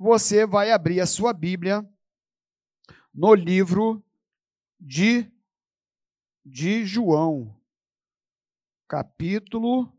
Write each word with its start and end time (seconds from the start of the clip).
você 0.00 0.46
vai 0.46 0.72
abrir 0.72 0.98
a 0.98 1.06
sua 1.06 1.30
Bíblia 1.30 1.86
no 3.12 3.34
livro 3.34 4.02
de, 4.80 5.30
de 6.42 6.86
João, 6.86 7.54
capítulo 8.88 9.94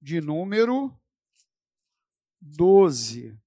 de 0.00 0.18
número 0.22 0.98
12. 2.40 3.38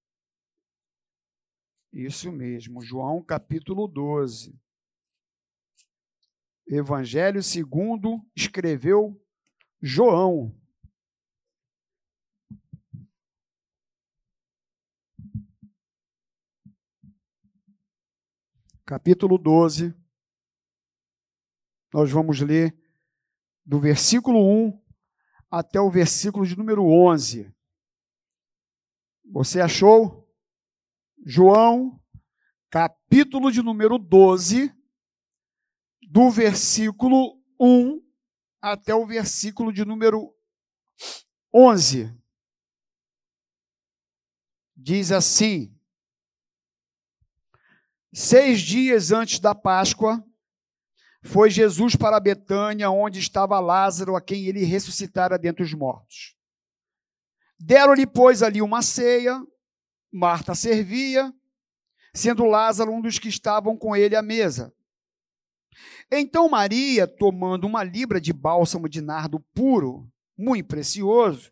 Isso 1.91 2.31
mesmo, 2.31 2.79
João 2.83 3.23
capítulo 3.23 3.87
12. 3.87 4.55
Evangelho 6.67 7.41
segundo 7.41 8.23
escreveu 8.35 9.19
João. 9.81 10.55
Capítulo 18.89 19.37
12. 19.37 19.93
Nós 21.93 22.09
vamos 22.09 22.41
ler 22.41 22.75
do 23.63 23.79
versículo 23.79 24.39
1 24.39 24.83
até 25.47 25.79
o 25.79 25.91
versículo 25.91 26.43
de 26.43 26.57
número 26.57 26.83
11. 26.83 27.53
Você 29.31 29.61
achou? 29.61 30.27
João, 31.23 32.03
capítulo 32.71 33.51
de 33.51 33.61
número 33.61 33.99
12, 33.99 34.75
do 36.09 36.31
versículo 36.31 37.39
1 37.59 38.01
até 38.59 38.95
o 38.95 39.05
versículo 39.05 39.71
de 39.71 39.85
número 39.85 40.35
11. 41.53 42.11
Diz 44.75 45.11
assim: 45.11 45.78
Seis 48.13 48.61
dias 48.61 49.11
antes 49.11 49.39
da 49.39 49.53
Páscoa, 49.53 50.23
foi 51.21 51.49
Jesus 51.49 51.95
para 51.95 52.19
Betânia, 52.19 52.89
onde 52.89 53.19
estava 53.19 53.59
Lázaro, 53.59 54.15
a 54.15 54.21
quem 54.21 54.45
ele 54.45 54.63
ressuscitara 54.63 55.37
dentre 55.37 55.63
os 55.63 55.73
mortos. 55.73 56.35
Deram-lhe, 57.59 58.07
pois, 58.07 58.41
ali 58.41 58.61
uma 58.61 58.81
ceia, 58.81 59.39
Marta 60.11 60.55
servia, 60.55 61.31
sendo 62.13 62.45
Lázaro 62.45 62.91
um 62.91 63.01
dos 63.01 63.19
que 63.19 63.27
estavam 63.27 63.77
com 63.77 63.95
ele 63.95 64.15
à 64.15 64.21
mesa. 64.21 64.73
Então 66.11 66.49
Maria, 66.49 67.07
tomando 67.07 67.67
uma 67.67 67.83
libra 67.83 68.19
de 68.19 68.33
bálsamo 68.33 68.89
de 68.89 69.01
nardo 69.01 69.39
puro, 69.53 70.11
muito 70.35 70.67
precioso, 70.67 71.51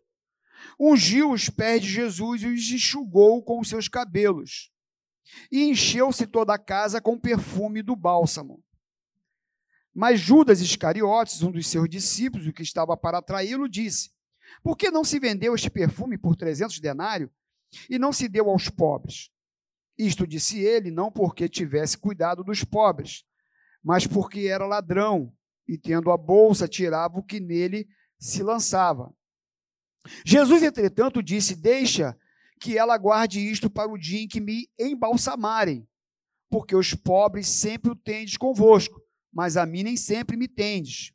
ungiu 0.79 1.31
os 1.31 1.49
pés 1.49 1.81
de 1.81 1.89
Jesus 1.89 2.41
e 2.41 2.47
os 2.47 2.71
enxugou 2.71 3.43
com 3.43 3.59
os 3.59 3.69
seus 3.69 3.87
cabelos, 3.87 4.71
e 5.51 5.63
encheu-se 5.63 6.25
toda 6.27 6.53
a 6.53 6.59
casa 6.59 7.01
com 7.01 7.13
o 7.13 7.19
perfume 7.19 7.81
do 7.81 7.95
bálsamo. 7.95 8.63
Mas 9.93 10.19
Judas 10.19 10.61
Iscariotes, 10.61 11.41
um 11.41 11.51
dos 11.51 11.67
seus 11.67 11.89
discípulos, 11.89 12.45
o 12.45 12.53
que 12.53 12.61
estava 12.61 12.95
para 12.95 13.21
traí-lo, 13.21 13.67
disse: 13.67 14.11
Por 14.61 14.77
que 14.77 14.91
não 14.91 15.03
se 15.03 15.19
vendeu 15.19 15.55
este 15.55 15.69
perfume 15.69 16.17
por 16.17 16.35
trezentos 16.35 16.79
denários 16.79 17.29
e 17.89 17.97
não 17.97 18.13
se 18.13 18.27
deu 18.27 18.49
aos 18.49 18.69
pobres? 18.69 19.31
Isto 19.97 20.27
disse 20.27 20.59
ele, 20.59 20.91
não 20.91 21.11
porque 21.11 21.49
tivesse 21.49 21.97
cuidado 21.97 22.43
dos 22.43 22.63
pobres, 22.63 23.23
mas 23.83 24.05
porque 24.05 24.41
era 24.41 24.67
ladrão 24.67 25.33
e, 25.67 25.77
tendo 25.77 26.11
a 26.11 26.17
bolsa, 26.17 26.67
tirava 26.67 27.17
o 27.17 27.23
que 27.23 27.39
nele 27.39 27.87
se 28.19 28.43
lançava. 28.43 29.11
Jesus, 30.23 30.63
entretanto, 30.63 31.23
disse: 31.23 31.55
Deixa 31.55 32.15
que 32.59 32.77
ela 32.77 32.97
guarde 32.97 33.39
isto 33.39 33.69
para 33.69 33.91
o 33.91 33.97
dia 33.97 34.21
em 34.21 34.27
que 34.27 34.39
me 34.39 34.69
embalsamarem, 34.79 35.87
porque 36.49 36.75
os 36.75 36.93
pobres 36.93 37.47
sempre 37.47 37.91
o 37.91 37.95
tendes 37.95 38.37
convosco, 38.37 39.01
mas 39.31 39.57
a 39.57 39.65
mim 39.65 39.83
nem 39.83 39.97
sempre 39.97 40.35
me 40.35 40.47
tendes. 40.47 41.13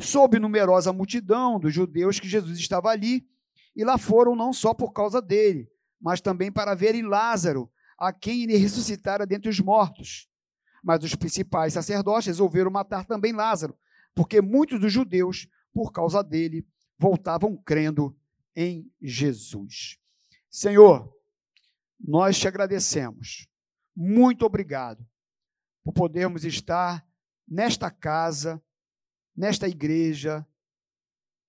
Soube 0.00 0.38
numerosa 0.38 0.92
multidão 0.92 1.58
dos 1.58 1.72
judeus 1.72 2.18
que 2.18 2.28
Jesus 2.28 2.58
estava 2.58 2.90
ali, 2.90 3.26
e 3.74 3.84
lá 3.84 3.96
foram 3.98 4.36
não 4.36 4.52
só 4.52 4.74
por 4.74 4.92
causa 4.92 5.20
dele, 5.20 5.68
mas 6.00 6.20
também 6.20 6.50
para 6.50 6.74
verem 6.74 7.02
Lázaro, 7.02 7.70
a 7.98 8.12
quem 8.12 8.42
ele 8.42 8.56
ressuscitara 8.56 9.26
dentre 9.26 9.48
os 9.48 9.60
mortos. 9.60 10.28
Mas 10.82 11.04
os 11.04 11.14
principais 11.14 11.72
sacerdotes 11.72 12.26
resolveram 12.26 12.70
matar 12.70 13.04
também 13.04 13.32
Lázaro, 13.32 13.76
porque 14.14 14.40
muitos 14.40 14.80
dos 14.80 14.92
judeus, 14.92 15.48
por 15.72 15.92
causa 15.92 16.22
dele, 16.22 16.66
voltavam 16.98 17.56
crendo 17.56 18.16
em 18.54 18.90
Jesus. 19.00 20.01
Senhor, 20.54 21.10
nós 21.98 22.38
te 22.38 22.46
agradecemos. 22.46 23.48
Muito 23.96 24.44
obrigado 24.44 25.02
por 25.82 25.94
podermos 25.94 26.44
estar 26.44 27.02
nesta 27.48 27.90
casa, 27.90 28.62
nesta 29.34 29.66
igreja, 29.66 30.46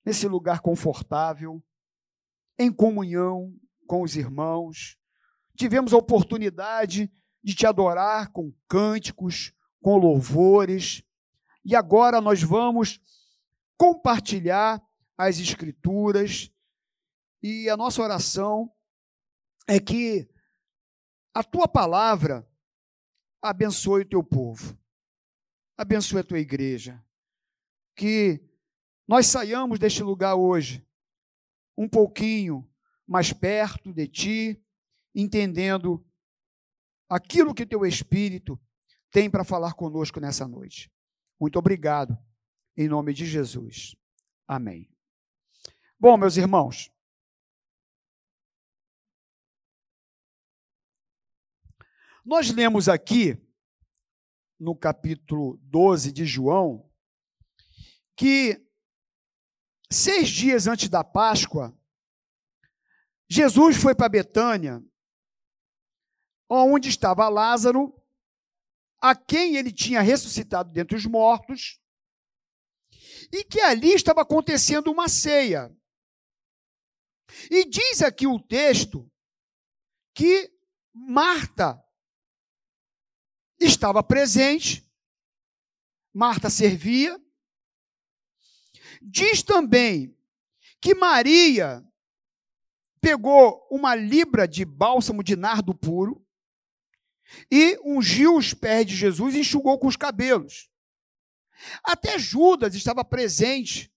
nesse 0.06 0.26
lugar 0.26 0.62
confortável, 0.62 1.62
em 2.58 2.72
comunhão 2.72 3.54
com 3.86 4.04
os 4.04 4.16
irmãos, 4.16 4.98
tivemos 5.54 5.94
a 5.94 5.98
oportunidade 5.98 7.12
de 7.44 7.54
te 7.54 7.68
adorar 7.68 8.32
com 8.32 8.54
cânticos, 8.70 9.54
com 9.82 9.98
louvores, 9.98 11.04
e 11.66 11.76
agora 11.76 12.22
nós 12.22 12.42
vamos 12.42 13.02
compartilhar 13.76 14.82
as 15.18 15.40
Escrituras, 15.40 16.50
e 17.42 17.70
a 17.70 17.76
nossa 17.76 18.02
oração 18.02 18.72
é 19.68 19.80
que 19.80 20.30
a 21.34 21.44
tua 21.44 21.68
palavra 21.68 22.48
abençoe 23.42 24.02
o 24.02 24.10
teu 24.10 24.24
povo, 24.24 24.78
abençoe 25.78 26.20
a 26.20 26.24
tua 26.24 26.40
igreja, 26.40 27.04
que 27.96 28.44
nós 29.08 29.28
saiamos 29.28 29.80
deste 29.80 30.02
lugar 30.04 30.36
hoje 30.36 30.86
um 31.78 31.90
pouquinho 31.90 32.70
mais 33.08 33.34
perto 33.34 33.92
de 33.92 34.08
ti, 34.08 34.64
entendendo 35.14 36.06
aquilo 37.10 37.54
que 37.54 37.66
teu 37.66 37.86
Espírito 37.86 38.60
tem 39.12 39.30
para 39.30 39.44
falar 39.44 39.74
conosco 39.74 40.20
nessa 40.20 40.48
noite. 40.48 40.92
Muito 41.40 41.60
obrigado, 41.60 42.18
em 42.78 42.88
nome 42.88 43.14
de 43.14 43.26
Jesus. 43.26 43.96
Amém. 44.48 44.90
Bom, 46.00 46.18
meus 46.18 46.38
irmãos, 46.38 46.92
nós 52.24 52.50
lemos 52.50 52.88
aqui, 52.88 53.38
no 54.60 54.76
capítulo 54.76 55.58
12 55.64 56.12
de 56.12 56.26
João, 56.26 56.90
que 58.16 58.66
seis 59.92 60.30
dias 60.30 60.68
antes 60.68 60.88
da 60.88 61.04
Páscoa, 61.04 61.78
Jesus 63.30 63.76
foi 63.78 63.94
para 63.94 64.10
Betânia 64.10 64.82
onde 66.50 66.90
estava 66.90 67.30
Lázaro, 67.30 67.94
a 69.02 69.16
quem 69.16 69.56
ele 69.56 69.72
tinha 69.72 70.02
ressuscitado 70.02 70.72
dentre 70.72 70.96
os 70.96 71.06
mortos, 71.06 71.80
e 73.32 73.44
que 73.44 73.60
ali 73.60 73.94
estava 73.94 74.22
acontecendo 74.22 74.92
uma 74.92 75.10
ceia. 75.10 75.76
E 77.50 77.66
diz 77.66 78.02
aqui 78.02 78.28
o 78.28 78.40
texto 78.40 79.12
que 80.14 80.52
Marta 80.94 81.83
estava 83.66 84.04
presente, 84.04 84.86
Marta 86.14 86.50
servia. 86.50 87.20
Diz 89.02 89.42
também 89.42 90.16
que 90.80 90.94
Maria 90.94 91.84
pegou 93.02 93.68
uma 93.70 93.96
libra 93.96 94.48
de 94.48 94.64
bálsamo 94.64 95.24
de 95.24 95.36
nardo 95.36 95.76
puro 95.76 96.26
e 97.52 97.78
ungiu 97.84 98.36
os 98.38 98.54
pés 98.54 98.86
de 98.86 98.96
Jesus 98.96 99.36
e 99.36 99.40
enxugou 99.40 99.78
com 99.78 99.88
os 99.88 99.98
cabelos. 99.98 100.70
Até 101.84 102.18
Judas 102.18 102.76
estava 102.76 103.04
presente 103.04 103.94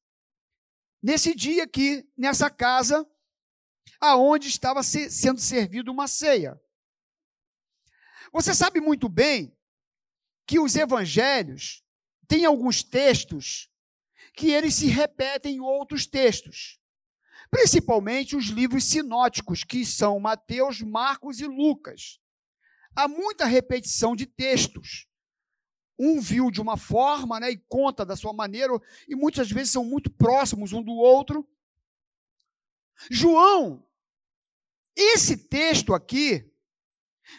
nesse 1.03 1.35
dia 1.35 1.65
aqui, 1.65 2.09
nessa 2.17 2.51
casa, 2.51 3.09
aonde 4.01 4.49
estava 4.49 4.83
sendo 4.83 5.41
servido 5.41 5.93
uma 5.93 6.09
ceia. 6.09 6.61
Você 8.33 8.55
sabe 8.55 8.81
muito 8.81 9.09
bem 9.09 9.56
que 10.47 10.59
os 10.59 10.77
evangelhos 10.77 11.83
têm 12.29 12.45
alguns 12.45 12.83
textos 12.83 13.69
que 14.35 14.51
eles 14.51 14.75
se 14.75 14.87
repetem 14.87 15.57
em 15.57 15.61
outros 15.61 16.07
textos. 16.07 16.79
Principalmente 17.51 18.37
os 18.37 18.47
livros 18.47 18.85
sinóticos, 18.85 19.65
que 19.65 19.85
são 19.85 20.21
Mateus, 20.21 20.83
Marcos 20.83 21.41
e 21.41 21.47
Lucas 21.47 22.21
há 22.97 23.07
muita 23.07 23.45
repetição 23.45 24.17
de 24.17 24.25
textos. 24.25 25.07
Um 25.99 26.21
viu 26.21 26.51
de 26.51 26.61
uma 26.61 26.77
forma 26.77 27.39
né, 27.39 27.51
e 27.51 27.59
conta 27.69 28.05
da 28.05 28.17
sua 28.17 28.33
maneira, 28.33 28.73
e 29.07 29.15
muitas 29.15 29.51
vezes 29.51 29.73
são 29.73 29.85
muito 29.85 30.11
próximos 30.11 30.73
um 30.73 30.83
do 30.83 30.93
outro. 30.93 31.47
João, 33.11 33.87
esse 34.95 35.37
texto 35.37 35.95
aqui, 35.95 36.51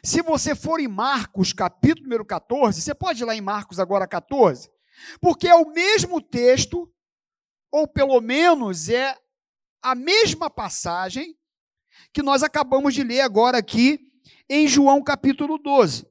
se 0.04 0.22
você 0.22 0.56
for 0.56 0.80
em 0.80 0.88
Marcos, 0.88 1.54
capítulo 1.54 2.04
número 2.04 2.26
14, 2.26 2.82
você 2.82 2.94
pode 2.94 3.24
ir 3.24 3.26
lá 3.26 3.36
em 3.36 3.42
Marcos 3.42 3.80
agora 3.80 4.08
14, 4.08 4.70
porque 5.22 5.48
é 5.48 5.56
o 5.56 5.70
mesmo 5.70 6.22
texto, 6.22 6.92
ou 7.72 7.88
pelo 7.88 8.20
menos 8.22 8.90
é 8.90 9.18
a 9.82 9.96
mesma 9.96 10.50
passagem 10.50 11.38
que 12.14 12.22
nós 12.22 12.44
acabamos 12.44 12.94
de 12.94 13.04
ler 13.04 13.22
agora 13.22 13.58
aqui 13.58 14.12
em 14.50 14.68
João 14.68 15.04
capítulo 15.04 15.58
12. 15.58 16.06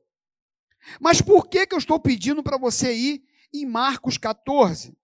Mas 1.01 1.21
por 1.21 1.49
que, 1.49 1.67
que 1.67 1.75
eu 1.75 1.79
estou 1.79 1.99
pedindo 1.99 2.43
para 2.43 2.57
você 2.57 2.95
ir 2.95 3.25
em 3.53 3.67
Marcos 3.67 4.17
14? 4.17 4.97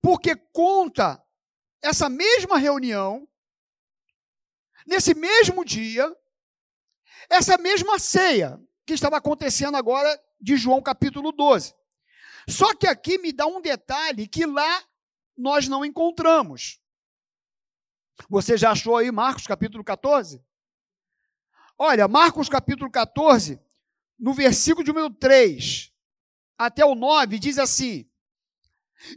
Porque 0.00 0.34
conta 0.34 1.22
essa 1.80 2.08
mesma 2.08 2.58
reunião, 2.58 3.28
nesse 4.86 5.14
mesmo 5.14 5.64
dia, 5.64 6.12
essa 7.32 7.56
mesma 7.56 7.98
ceia 7.98 8.60
que 8.84 8.92
estava 8.92 9.16
acontecendo 9.16 9.74
agora 9.76 10.20
de 10.38 10.54
João 10.54 10.82
capítulo 10.82 11.32
12. 11.32 11.74
Só 12.46 12.74
que 12.74 12.86
aqui 12.86 13.16
me 13.16 13.32
dá 13.32 13.46
um 13.46 13.60
detalhe 13.60 14.28
que 14.28 14.44
lá 14.44 14.84
nós 15.36 15.66
não 15.66 15.82
encontramos. 15.82 16.78
Você 18.28 18.58
já 18.58 18.72
achou 18.72 18.98
aí 18.98 19.10
Marcos 19.10 19.46
capítulo 19.46 19.82
14? 19.82 20.44
Olha, 21.78 22.06
Marcos 22.06 22.50
capítulo 22.50 22.90
14, 22.90 23.58
no 24.18 24.34
versículo 24.34 24.84
de 24.84 24.92
número 24.92 25.10
3 25.14 25.90
até 26.58 26.84
o 26.84 26.94
9, 26.94 27.38
diz 27.38 27.58
assim: 27.58 28.06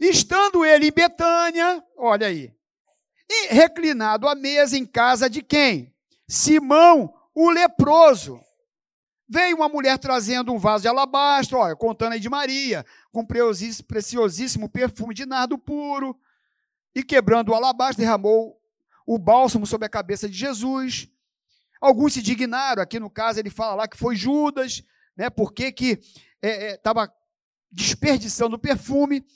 Estando 0.00 0.64
ele 0.64 0.88
em 0.88 0.92
Betânia, 0.92 1.84
olha 1.98 2.28
aí, 2.28 2.56
e 3.28 3.48
reclinado 3.48 4.26
à 4.26 4.34
mesa 4.34 4.78
em 4.78 4.86
casa 4.86 5.28
de 5.28 5.42
quem? 5.42 5.94
Simão, 6.26 7.15
o 7.36 7.50
leproso. 7.50 8.40
Veio 9.28 9.56
uma 9.56 9.68
mulher 9.68 9.98
trazendo 9.98 10.52
um 10.52 10.58
vaso 10.58 10.82
de 10.82 10.88
alabastro, 10.88 11.58
olha, 11.58 11.76
contando 11.76 12.14
aí 12.14 12.20
de 12.20 12.30
Maria, 12.30 12.86
com 13.12 13.26
preciosíssimo 13.26 14.68
perfume 14.70 15.12
de 15.12 15.26
nardo 15.26 15.58
puro, 15.58 16.18
e 16.94 17.02
quebrando 17.02 17.50
o 17.50 17.54
alabastro, 17.54 17.98
derramou 17.98 18.58
o 19.06 19.18
bálsamo 19.18 19.66
sobre 19.66 19.86
a 19.86 19.90
cabeça 19.90 20.26
de 20.28 20.34
Jesus. 20.34 21.08
Alguns 21.78 22.14
se 22.14 22.22
dignaram, 22.22 22.82
aqui 22.82 22.98
no 22.98 23.10
caso 23.10 23.38
ele 23.38 23.50
fala 23.50 23.74
lá 23.74 23.88
que 23.88 23.98
foi 23.98 24.16
Judas, 24.16 24.82
né, 25.14 25.28
porque 25.28 25.70
que 25.70 26.00
estava 26.42 27.02
é, 27.02 27.04
é, 27.04 27.10
desperdiçando 27.70 28.58
perfume. 28.58 29.26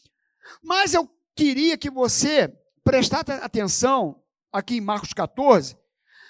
Mas 0.62 0.94
eu 0.94 1.06
queria 1.35 1.76
que 1.76 1.91
você 1.91 2.49
prestasse 2.82 3.31
atenção 3.32 4.23
aqui 4.52 4.76
em 4.76 4.81
Marcos 4.81 5.12
14, 5.12 5.76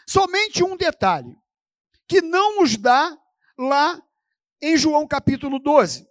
somente 0.06 0.64
um 0.64 0.76
detalhe, 0.76 1.36
que 2.10 2.20
não 2.20 2.56
nos 2.60 2.76
dá 2.76 3.16
lá 3.56 4.02
em 4.60 4.76
João 4.76 5.06
capítulo 5.06 5.60
12, 5.60 6.08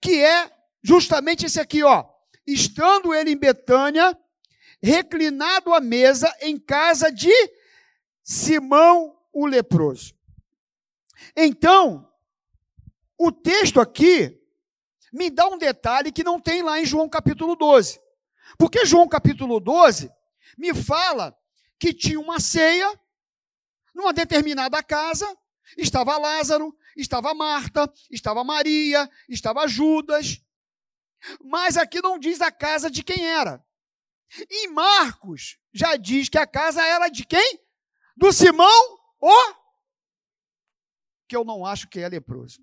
que 0.00 0.20
é 0.20 0.52
justamente 0.82 1.46
esse 1.46 1.60
aqui, 1.60 1.84
ó. 1.84 2.04
Estando 2.44 3.14
ele 3.14 3.30
em 3.30 3.36
Betânia, 3.36 4.18
reclinado 4.82 5.72
à 5.72 5.80
mesa 5.80 6.34
em 6.40 6.58
casa 6.58 7.12
de 7.12 7.30
Simão 8.24 9.16
o 9.32 9.46
leproso. 9.46 10.16
Então, 11.36 12.10
o 13.16 13.30
texto 13.30 13.80
aqui 13.80 14.36
me 15.12 15.30
dá 15.30 15.46
um 15.46 15.58
detalhe 15.58 16.10
que 16.10 16.24
não 16.24 16.40
tem 16.40 16.60
lá 16.60 16.80
em 16.80 16.84
João 16.84 17.08
capítulo 17.08 17.54
12. 17.54 18.00
Porque 18.58 18.84
João 18.84 19.06
capítulo 19.06 19.60
12 19.60 20.10
me 20.58 20.74
fala 20.74 21.38
que 21.78 21.94
tinha 21.94 22.18
uma 22.18 22.40
ceia 22.40 22.98
numa 23.96 24.12
determinada 24.12 24.82
casa, 24.82 25.26
estava 25.76 26.18
Lázaro, 26.18 26.76
estava 26.94 27.32
Marta, 27.32 27.90
estava 28.10 28.44
Maria, 28.44 29.10
estava 29.26 29.66
Judas. 29.66 30.42
Mas 31.42 31.78
aqui 31.78 32.02
não 32.02 32.18
diz 32.18 32.42
a 32.42 32.52
casa 32.52 32.90
de 32.90 33.02
quem 33.02 33.26
era. 33.26 33.64
Em 34.50 34.68
Marcos 34.68 35.58
já 35.72 35.96
diz 35.96 36.28
que 36.28 36.36
a 36.36 36.46
casa 36.46 36.84
era 36.84 37.08
de 37.08 37.24
quem? 37.24 37.58
Do 38.14 38.30
Simão, 38.32 38.98
o 39.18 39.54
que 41.26 41.34
eu 41.34 41.44
não 41.44 41.64
acho 41.64 41.88
que 41.88 42.00
é 42.00 42.08
leproso. 42.08 42.60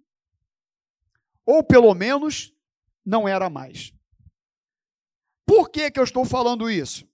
Ou 1.46 1.64
pelo 1.64 1.94
menos 1.96 2.54
não 3.04 3.28
era 3.28 3.50
mais. 3.50 3.92
Por 5.46 5.70
que, 5.70 5.90
que 5.90 6.00
eu 6.00 6.04
estou 6.04 6.24
falando 6.26 6.70
isso? 6.70 7.10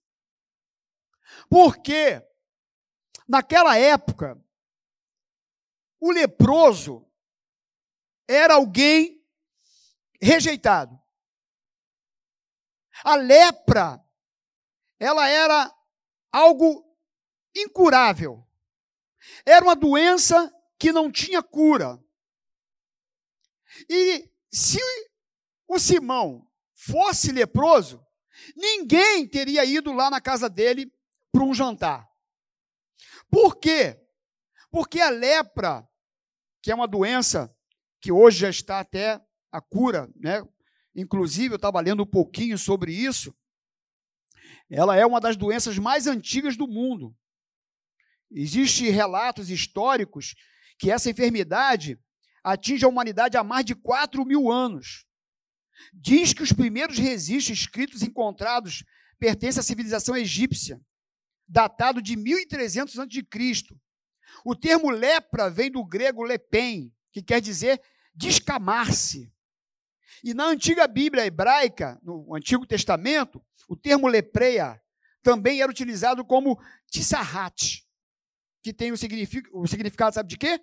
Porque 1.49 2.21
naquela 3.29 3.77
época 3.77 4.43
o 6.01 6.11
leproso 6.11 7.05
era 8.27 8.55
alguém 8.55 9.23
rejeitado. 10.19 10.99
A 13.03 13.15
lepra 13.15 14.03
ela 14.99 15.27
era 15.29 15.73
algo 16.31 16.85
incurável. 17.55 18.45
Era 19.45 19.63
uma 19.63 19.75
doença 19.75 20.51
que 20.77 20.91
não 20.91 21.11
tinha 21.11 21.43
cura. 21.43 22.03
E 23.89 24.29
se 24.51 24.79
o 25.67 25.77
Simão 25.77 26.49
fosse 26.73 27.31
leproso, 27.31 28.05
ninguém 28.55 29.27
teria 29.27 29.63
ido 29.63 29.93
lá 29.93 30.09
na 30.09 30.19
casa 30.19 30.49
dele 30.49 30.91
para 31.31 31.43
um 31.43 31.53
jantar. 31.53 32.08
Por 33.29 33.57
quê? 33.57 33.99
Porque 34.71 34.99
a 34.99 35.09
lepra, 35.09 35.87
que 36.61 36.71
é 36.71 36.75
uma 36.75 36.87
doença 36.87 37.53
que 38.01 38.11
hoje 38.11 38.39
já 38.39 38.49
está 38.49 38.79
até 38.79 39.21
a 39.51 39.61
cura, 39.61 40.09
né? 40.15 40.43
Inclusive, 40.95 41.53
eu 41.53 41.57
estava 41.57 41.79
lendo 41.79 42.03
um 42.03 42.09
pouquinho 42.09 42.57
sobre 42.57 42.93
isso. 42.93 43.35
Ela 44.69 44.95
é 44.95 45.05
uma 45.05 45.19
das 45.19 45.35
doenças 45.35 45.77
mais 45.77 46.07
antigas 46.07 46.55
do 46.55 46.67
mundo. 46.67 47.15
Existem 48.31 48.89
relatos 48.89 49.49
históricos 49.49 50.35
que 50.77 50.91
essa 50.91 51.09
enfermidade 51.09 51.99
atinge 52.43 52.85
a 52.85 52.87
humanidade 52.87 53.37
há 53.37 53.43
mais 53.43 53.65
de 53.65 53.75
4 53.75 54.23
mil 54.25 54.51
anos. 54.51 55.05
Diz 55.93 56.33
que 56.33 56.43
os 56.43 56.53
primeiros 56.53 56.97
registros 56.97 57.59
escritos 57.59 58.03
encontrados 58.03 58.83
pertencem 59.17 59.59
à 59.59 59.63
civilização 59.63 60.15
egípcia, 60.15 60.79
datado 61.49 62.01
de 62.01 62.15
1300 62.15 62.99
a.C. 62.99 63.25
O 64.45 64.55
termo 64.55 64.91
lepra 64.91 65.49
vem 65.49 65.71
do 65.71 65.83
grego 65.83 66.23
lepem, 66.23 66.93
que 67.11 67.23
quer 67.23 67.41
dizer 67.41 67.81
descamar-se. 68.13 69.33
E 70.23 70.33
na 70.33 70.45
antiga 70.45 70.87
Bíblia 70.87 71.25
hebraica, 71.25 71.99
no 72.03 72.35
Antigo 72.35 72.65
Testamento, 72.67 73.43
o 73.67 73.75
termo 73.75 74.07
lepreia 74.07 74.79
também 75.23 75.61
era 75.61 75.71
utilizado 75.71 76.23
como 76.23 76.61
tissahat, 76.87 77.85
que 78.61 78.73
tem 78.73 78.91
o, 78.91 78.95
o 79.53 79.67
significado, 79.67 80.13
sabe 80.13 80.29
de 80.29 80.37
quê? 80.37 80.61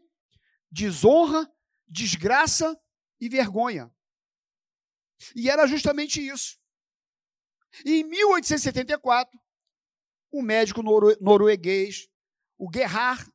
Desonra, 0.70 1.50
desgraça 1.88 2.78
e 3.20 3.28
vergonha. 3.28 3.90
E 5.34 5.48
era 5.48 5.66
justamente 5.66 6.20
isso. 6.20 6.58
E 7.84 8.00
em 8.00 8.04
1874, 8.04 9.38
o 10.30 10.42
médico 10.42 10.82
norueguês, 11.20 12.08
o 12.58 12.70
Gerhard 12.72 13.30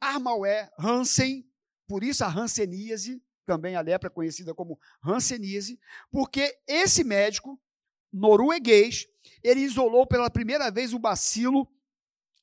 Armauer 0.00 0.70
Hansen, 0.78 1.48
por 1.86 2.02
isso 2.02 2.24
a 2.24 2.28
hanseníase, 2.28 3.22
também 3.44 3.76
a 3.76 3.80
lepra 3.80 4.10
conhecida 4.10 4.54
como 4.54 4.78
hanseníase, 5.04 5.78
porque 6.10 6.58
esse 6.66 7.04
médico 7.04 7.60
norueguês, 8.12 9.06
ele 9.42 9.60
isolou 9.60 10.06
pela 10.06 10.30
primeira 10.30 10.70
vez 10.70 10.92
o 10.92 10.98
bacilo 10.98 11.68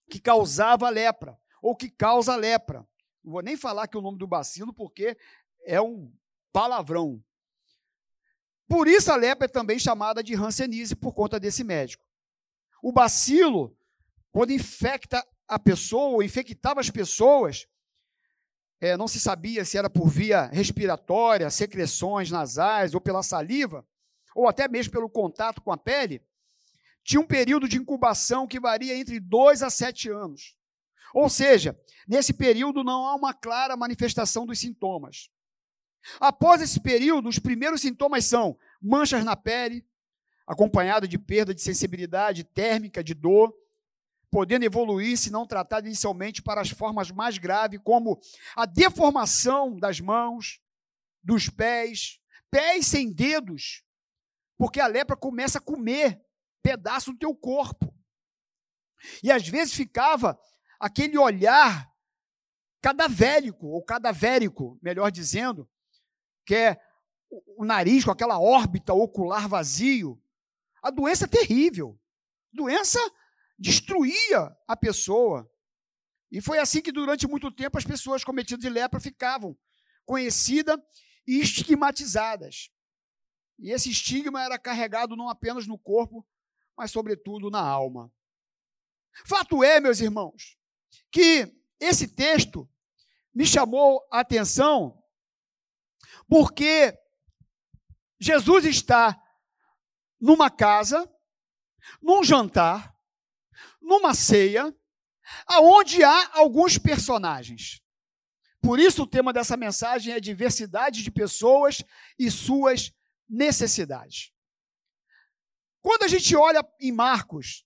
que 0.10 0.20
causava 0.20 0.90
lepra, 0.90 1.38
ou 1.62 1.76
que 1.76 1.90
causa 1.90 2.36
lepra. 2.36 2.88
Não 3.24 3.34
vou 3.34 3.42
nem 3.42 3.58
falar 3.58 3.88
que 3.88 3.98
o 3.98 4.02
nome 4.02 4.18
do 4.18 4.28
bacilo, 4.28 4.74
porque 4.74 5.18
é 5.66 5.82
um 5.82 6.14
palavrão. 6.52 7.24
Por 8.68 8.88
isso 8.88 9.12
a 9.12 9.16
lepra 9.16 9.46
é 9.46 9.50
também 9.50 9.80
chamada 9.80 10.24
de 10.24 10.36
hanseníase, 10.36 10.96
por 10.96 11.14
conta 11.14 11.40
desse 11.40 11.64
médico. 11.64 12.06
O 12.84 12.92
bacilo, 12.92 13.74
quando 14.30 14.52
infecta 14.52 15.26
a 15.48 15.58
pessoa, 15.58 16.16
ou 16.16 16.22
infectava 16.22 16.82
as 16.82 16.90
pessoas, 16.90 17.66
é, 18.82 18.98
não 18.98 19.08
se 19.08 19.22
sabia 19.22 19.64
se 19.64 19.78
era 19.78 19.90
por 19.90 20.10
via 20.10 20.48
respiratória, 20.48 21.50
secreções 21.50 22.30
nasais 22.30 22.94
ou 22.94 23.00
pela 23.00 23.24
saliva, 23.24 23.88
ou 24.36 24.50
até 24.50 24.68
mesmo 24.68 24.92
pelo 24.92 25.10
contato 25.10 25.62
com 25.62 25.72
a 25.72 25.78
pele, 25.78 26.22
tinha 27.06 27.22
um 27.22 27.26
período 27.26 27.70
de 27.70 27.78
incubação 27.78 28.46
que 28.46 28.60
varia 28.60 28.98
entre 28.98 29.18
2 29.18 29.64
a 29.64 29.70
7 29.70 30.10
anos. 30.10 30.54
Ou 31.14 31.30
seja, 31.30 31.80
nesse 32.06 32.34
período 32.34 32.84
não 32.84 33.08
há 33.08 33.16
uma 33.16 33.34
clara 33.34 33.78
manifestação 33.78 34.46
dos 34.46 34.60
sintomas. 34.60 35.30
Após 36.20 36.62
esse 36.62 36.82
período, 36.82 37.30
os 37.30 37.40
primeiros 37.40 37.80
sintomas 37.80 38.26
são 38.26 38.58
manchas 38.82 39.24
na 39.24 39.38
pele, 39.38 39.86
acompanhado 40.46 41.08
de 41.08 41.18
perda 41.18 41.54
de 41.54 41.62
sensibilidade 41.62 42.44
térmica, 42.44 43.04
de 43.04 43.14
dor, 43.14 43.54
podendo 44.30 44.66
evoluir 44.66 45.18
se 45.18 45.32
não 45.32 45.46
tratado 45.46 45.88
inicialmente 45.88 46.42
para 46.42 46.62
as 46.62 46.70
formas 46.70 47.12
mais 47.12 47.38
graves, 47.38 47.80
como 47.84 48.20
a 48.56 48.66
deformação 48.66 49.78
das 49.78 50.00
mãos, 50.00 50.60
dos 51.24 51.50
pés, 51.50 52.20
pés 52.50 52.88
sem 52.88 53.12
dedos, 53.12 53.84
porque 54.58 54.80
a 54.80 54.88
lepra 54.88 55.16
começa 55.16 55.60
a 55.60 55.62
comer 55.62 56.22
pedaço 56.62 57.12
do 57.12 57.20
teu 57.20 57.36
corpo. 57.36 57.94
E 59.22 59.32
às 59.32 59.48
vezes 59.48 59.74
ficava 59.74 60.40
aquele 60.80 61.18
olhar 61.18 61.92
cadavérico, 62.82 63.68
ou 63.68 63.84
cadavérico, 63.84 64.78
melhor 64.82 65.12
dizendo, 65.12 65.70
que 66.46 66.56
é 66.56 66.82
o 67.58 67.66
nariz 67.66 68.04
com 68.04 68.12
aquela 68.12 68.40
órbita 68.40 68.94
ocular 68.94 69.48
vazio. 69.48 70.22
A 70.84 70.92
doença 70.92 71.24
é 71.26 71.28
terrível. 71.28 71.98
Doença 72.52 73.00
destruía 73.58 74.56
a 74.68 74.76
pessoa. 74.76 75.50
E 76.30 76.42
foi 76.42 76.60
assim 76.60 76.82
que 76.82 76.92
durante 76.92 77.26
muito 77.26 77.50
tempo 77.50 77.78
as 77.78 77.86
pessoas 77.86 78.24
cometidas 78.24 78.62
de 78.62 78.70
lepra 78.70 79.00
ficavam 79.00 79.58
conhecidas 80.06 80.78
e 81.26 81.40
estigmatizadas. 81.40 82.70
E 83.58 83.72
esse 83.72 83.90
estigma 83.90 84.44
era 84.44 84.60
carregado 84.60 85.16
não 85.16 85.30
apenas 85.30 85.66
no 85.66 85.80
corpo, 85.80 86.28
mas 86.76 86.92
sobretudo 86.92 87.50
na 87.50 87.62
alma. 87.62 88.12
Fato 89.26 89.64
é, 89.64 89.80
meus 89.80 90.02
irmãos, 90.02 90.58
que 91.10 91.56
esse 91.80 92.08
texto 92.08 92.70
me 93.34 93.46
chamou 93.46 94.06
a 94.12 94.20
atenção 94.20 95.02
porque 96.28 96.98
Jesus 98.20 98.66
está 98.66 99.23
numa 100.24 100.50
casa, 100.50 101.06
num 102.02 102.24
jantar, 102.24 102.96
numa 103.82 104.14
ceia, 104.14 104.74
aonde 105.46 106.02
há 106.02 106.38
alguns 106.38 106.78
personagens. 106.78 107.82
Por 108.62 108.80
isso 108.80 109.04
o 109.04 109.08
tema 109.08 109.34
dessa 109.34 109.58
mensagem 109.58 110.14
é 110.14 110.22
diversidade 110.22 111.04
de 111.04 111.12
pessoas 111.12 111.84
e 112.18 112.32
suas 112.32 112.94
necessidades. 113.28 114.32
Quando 115.82 116.04
a 116.04 116.08
gente 116.08 116.34
olha 116.38 116.66
em 116.80 116.94
Marcos 116.94 117.66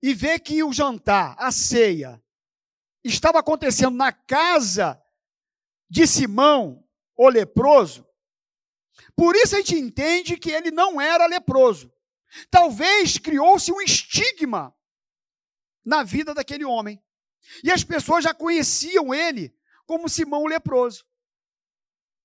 e 0.00 0.14
vê 0.14 0.38
que 0.38 0.62
o 0.62 0.72
jantar, 0.72 1.34
a 1.40 1.50
ceia, 1.50 2.22
estava 3.02 3.40
acontecendo 3.40 3.96
na 3.96 4.12
casa 4.12 5.02
de 5.90 6.06
Simão, 6.06 6.88
o 7.16 7.28
leproso, 7.28 8.06
por 9.16 9.34
isso 9.36 9.54
a 9.54 9.58
gente 9.58 9.76
entende 9.76 10.36
que 10.36 10.50
ele 10.50 10.70
não 10.70 11.00
era 11.00 11.26
leproso. 11.26 11.92
Talvez 12.50 13.18
criou-se 13.18 13.70
um 13.72 13.80
estigma 13.80 14.74
na 15.84 16.02
vida 16.02 16.34
daquele 16.34 16.64
homem. 16.64 17.02
E 17.62 17.70
as 17.70 17.84
pessoas 17.84 18.24
já 18.24 18.32
conheciam 18.32 19.14
ele 19.14 19.54
como 19.86 20.08
Simão 20.08 20.46
leproso. 20.46 21.04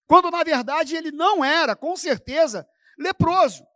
Quando 0.07 0.31
na 0.31 0.43
verdade 0.43 0.95
ele 0.95 1.11
não 1.11 1.43
era, 1.43 1.75
com 1.75 1.95
certeza, 1.95 2.67
leproso. 2.97 3.67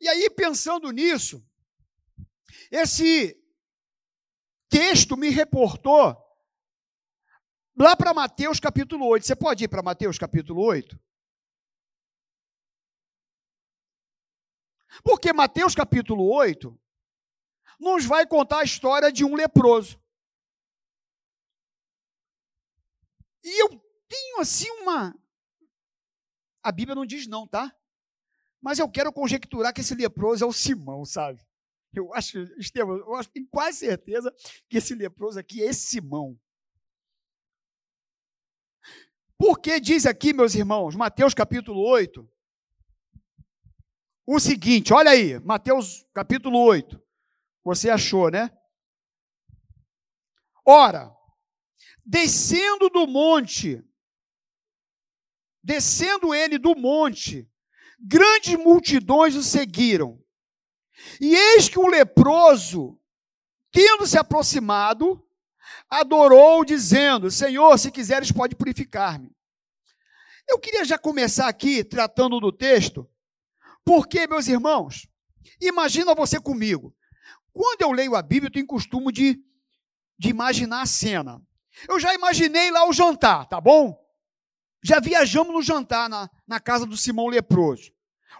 E 0.00 0.08
aí, 0.08 0.28
pensando 0.30 0.90
nisso, 0.90 1.46
esse 2.70 3.40
texto 4.68 5.16
me 5.16 5.30
reportou 5.30 6.23
lá 7.76 7.96
para 7.96 8.14
Mateus 8.14 8.60
capítulo 8.60 9.06
8. 9.06 9.26
Você 9.26 9.36
pode 9.36 9.64
ir 9.64 9.68
para 9.68 9.82
Mateus 9.82 10.18
capítulo 10.18 10.62
8? 10.62 10.98
Porque 15.02 15.32
Mateus 15.32 15.74
capítulo 15.74 16.32
8 16.32 16.78
nos 17.80 18.04
vai 18.04 18.26
contar 18.26 18.60
a 18.60 18.64
história 18.64 19.10
de 19.10 19.24
um 19.24 19.34
leproso. 19.34 20.00
E 23.42 23.62
eu 23.62 23.68
tenho 24.08 24.40
assim 24.40 24.70
uma. 24.80 25.14
A 26.62 26.72
Bíblia 26.72 26.94
não 26.94 27.04
diz 27.04 27.26
não, 27.26 27.46
tá? 27.46 27.74
Mas 28.60 28.78
eu 28.78 28.90
quero 28.90 29.12
conjecturar 29.12 29.74
que 29.74 29.82
esse 29.82 29.94
leproso 29.94 30.42
é 30.42 30.46
o 30.46 30.52
Simão, 30.52 31.04
sabe? 31.04 31.44
Eu 31.92 32.12
acho, 32.14 32.38
Estevam, 32.58 32.96
eu 32.96 33.14
acho, 33.14 33.28
tenho 33.30 33.46
quase 33.48 33.78
certeza 33.80 34.34
que 34.68 34.78
esse 34.78 34.94
leproso 34.94 35.38
aqui 35.38 35.62
é 35.62 35.66
esse 35.66 35.86
Simão. 35.86 36.40
Porque 39.46 39.78
diz 39.78 40.06
aqui, 40.06 40.32
meus 40.32 40.54
irmãos, 40.54 40.96
Mateus 40.96 41.34
capítulo 41.34 41.86
8, 41.86 42.26
o 44.26 44.40
seguinte, 44.40 44.90
olha 44.90 45.10
aí, 45.10 45.38
Mateus 45.40 46.02
capítulo 46.14 46.58
8. 46.60 46.98
Você 47.62 47.90
achou, 47.90 48.30
né? 48.30 48.50
Ora, 50.64 51.14
descendo 52.06 52.88
do 52.88 53.06
monte, 53.06 53.84
descendo 55.62 56.34
ele 56.34 56.56
do 56.56 56.74
monte, 56.74 57.46
grandes 58.00 58.56
multidões 58.56 59.36
o 59.36 59.42
seguiram. 59.42 60.18
E 61.20 61.36
eis 61.36 61.68
que 61.68 61.78
um 61.78 61.88
leproso, 61.88 62.98
tendo 63.70 64.06
se 64.06 64.16
aproximado, 64.16 65.22
adorou, 65.90 66.64
dizendo: 66.64 67.30
Senhor, 67.30 67.78
se 67.78 67.92
quiseres, 67.92 68.32
pode 68.32 68.56
purificar-me. 68.56 69.33
Eu 70.48 70.58
queria 70.58 70.84
já 70.84 70.98
começar 70.98 71.48
aqui 71.48 71.82
tratando 71.82 72.38
do 72.40 72.52
texto, 72.52 73.08
porque, 73.84 74.26
meus 74.26 74.46
irmãos, 74.46 75.06
imagina 75.60 76.14
você 76.14 76.40
comigo. 76.40 76.94
Quando 77.52 77.82
eu 77.82 77.92
leio 77.92 78.14
a 78.14 78.22
Bíblia, 78.22 78.48
eu 78.48 78.52
tenho 78.52 78.66
costume 78.66 79.12
de, 79.12 79.40
de 80.18 80.28
imaginar 80.28 80.82
a 80.82 80.86
cena. 80.86 81.42
Eu 81.88 81.98
já 81.98 82.14
imaginei 82.14 82.70
lá 82.70 82.88
o 82.88 82.92
jantar, 82.92 83.46
tá 83.46 83.60
bom? 83.60 83.98
Já 84.82 85.00
viajamos 85.00 85.54
no 85.54 85.62
jantar 85.62 86.08
na, 86.08 86.30
na 86.46 86.60
casa 86.60 86.84
do 86.84 86.96
Simão 86.96 87.28
Leproso. 87.28 87.92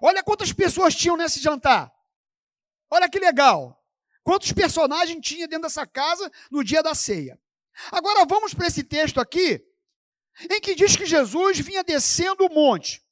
Olha 0.03 0.23
quantas 0.23 0.53
pessoas 0.53 0.95
tinham 0.95 1.17
nesse 1.17 1.41
jantar. 1.41 1.93
Olha 2.91 3.09
que 3.09 3.19
legal. 3.19 3.83
Quantos 4.23 4.53
personagens 4.53 5.27
tinha 5.27 5.47
dentro 5.47 5.65
dessa 5.65 5.87
casa 5.87 6.31
no 6.51 6.65
dia 6.65 6.83
da 6.83 6.95
ceia. 6.95 7.39
Agora 7.91 8.25
vamos 8.25 8.55
para 8.55 8.67
esse 8.67 8.83
texto 8.83 9.21
aqui, 9.21 9.65
em 10.51 10.61
que 10.61 10.75
diz 10.75 10.97
que 10.97 11.07
Jesus 11.07 11.59
vinha 11.59 11.85
descendo 11.85 12.45
o 12.47 12.53
monte. 12.53 13.03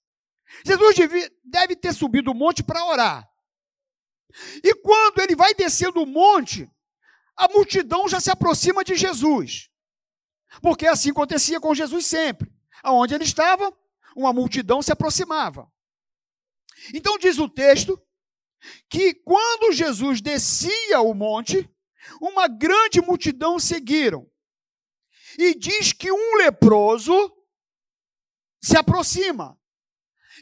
Jesus 0.65 0.97
deve 1.45 1.77
ter 1.77 1.93
subido 1.93 2.31
o 2.31 2.35
monte 2.35 2.63
para 2.63 2.85
orar. 2.85 3.29
E 4.63 4.75
quando 4.75 5.21
ele 5.21 5.37
vai 5.37 5.55
descendo 5.55 6.03
o 6.03 6.07
monte, 6.07 6.71
a 7.37 7.49
multidão 7.49 8.09
já 8.09 8.21
se 8.21 8.31
aproxima 8.31 8.85
de 8.85 8.95
Jesus. 8.95 9.71
Porque 10.61 10.87
assim 10.87 11.11
acontecia 11.11 11.61
com 11.61 11.75
Jesus 11.75 12.07
sempre. 12.07 12.53
Aonde 12.83 13.15
ele 13.15 13.25
estava, 13.25 13.73
uma 14.17 14.33
multidão 14.33 14.83
se 14.83 14.93
aproximava. 14.93 15.71
Então 16.93 17.19
diz 17.19 17.39
o 17.39 17.49
texto 17.49 18.01
que 18.89 19.15
quando 19.15 19.73
Jesus 19.73 20.21
descia 20.21 21.01
o 21.01 21.15
monte, 21.15 21.69
uma 22.21 22.49
grande 22.49 23.01
multidão 23.01 23.59
seguiram. 23.59 24.31
E 25.39 25.55
diz 25.55 25.93
que 25.93 26.11
um 26.11 26.37
leproso 26.37 27.13
se 28.61 28.77
aproxima. 28.77 29.59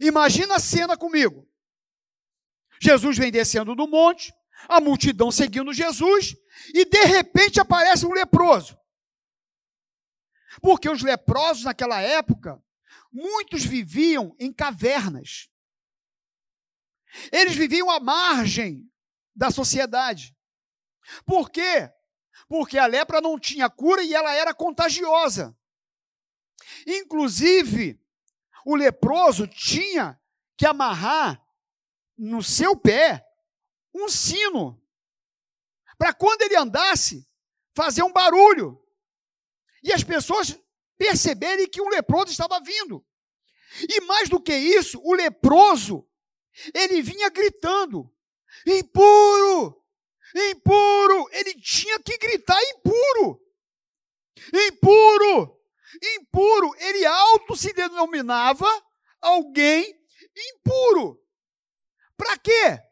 Imagina 0.01 0.57
a 0.57 0.61
cena 0.61 0.97
comigo. 0.97 1.49
Jesus 2.81 3.19
vem 3.19 3.31
descendo 3.31 3.75
do 3.75 3.87
monte, 3.87 4.33
a 4.69 4.81
multidão 4.81 5.31
seguindo 5.31 5.73
Jesus, 5.73 6.35
e 6.75 6.85
de 6.85 7.05
repente 7.05 7.61
aparece 7.61 8.07
um 8.07 8.13
leproso. 8.13 8.79
Porque 10.61 10.89
os 10.89 11.03
leprosos 11.03 11.65
naquela 11.65 12.01
época, 12.01 12.63
muitos 13.13 13.65
viviam 13.65 14.35
em 14.39 14.53
cavernas. 14.53 15.49
Eles 17.33 17.55
viviam 17.55 17.91
à 17.91 18.01
margem 18.01 18.91
da 19.35 19.51
sociedade. 19.51 20.37
Por 21.25 21.51
quê? 21.51 21.91
Porque 22.51 22.77
a 22.77 22.87
lepra 22.87 23.21
não 23.21 23.39
tinha 23.39 23.71
cura 23.71 24.03
e 24.03 24.13
ela 24.13 24.35
era 24.35 24.53
contagiosa. 24.53 25.57
Inclusive, 26.85 27.97
o 28.67 28.75
leproso 28.75 29.47
tinha 29.47 30.21
que 30.59 30.67
amarrar 30.67 31.41
no 32.19 32.43
seu 32.43 32.77
pé 32.77 33.25
um 33.95 34.09
sino, 34.09 34.85
para 35.97 36.13
quando 36.13 36.43
ele 36.43 36.57
andasse, 36.57 37.25
fazer 37.73 38.03
um 38.03 38.13
barulho. 38.13 38.85
E 39.81 39.93
as 39.93 40.03
pessoas 40.03 40.59
perceberem 40.99 41.69
que 41.69 41.81
um 41.81 41.89
leproso 41.89 42.33
estava 42.33 42.59
vindo. 42.59 43.07
E 43.89 44.01
mais 44.01 44.29
do 44.29 44.43
que 44.43 44.57
isso, 44.57 45.01
o 45.05 45.15
leproso 45.15 46.05
ele 46.75 47.01
vinha 47.01 47.31
gritando: 47.31 48.13
impuro, 48.67 49.80
impuro. 50.35 51.29
Ele 51.33 51.55
tinha 51.61 51.99
que 52.01 52.17
gritar: 52.19 52.59
impuro, 52.63 53.41
impuro, 54.69 55.61
impuro. 56.17 56.75
Ele 56.79 57.07
auto 57.07 57.57
se 57.57 57.73
denominava 57.73 58.67
alguém 59.21 59.95
impuro. 60.37 61.19
Para 62.17 62.37
quê? 62.39 62.91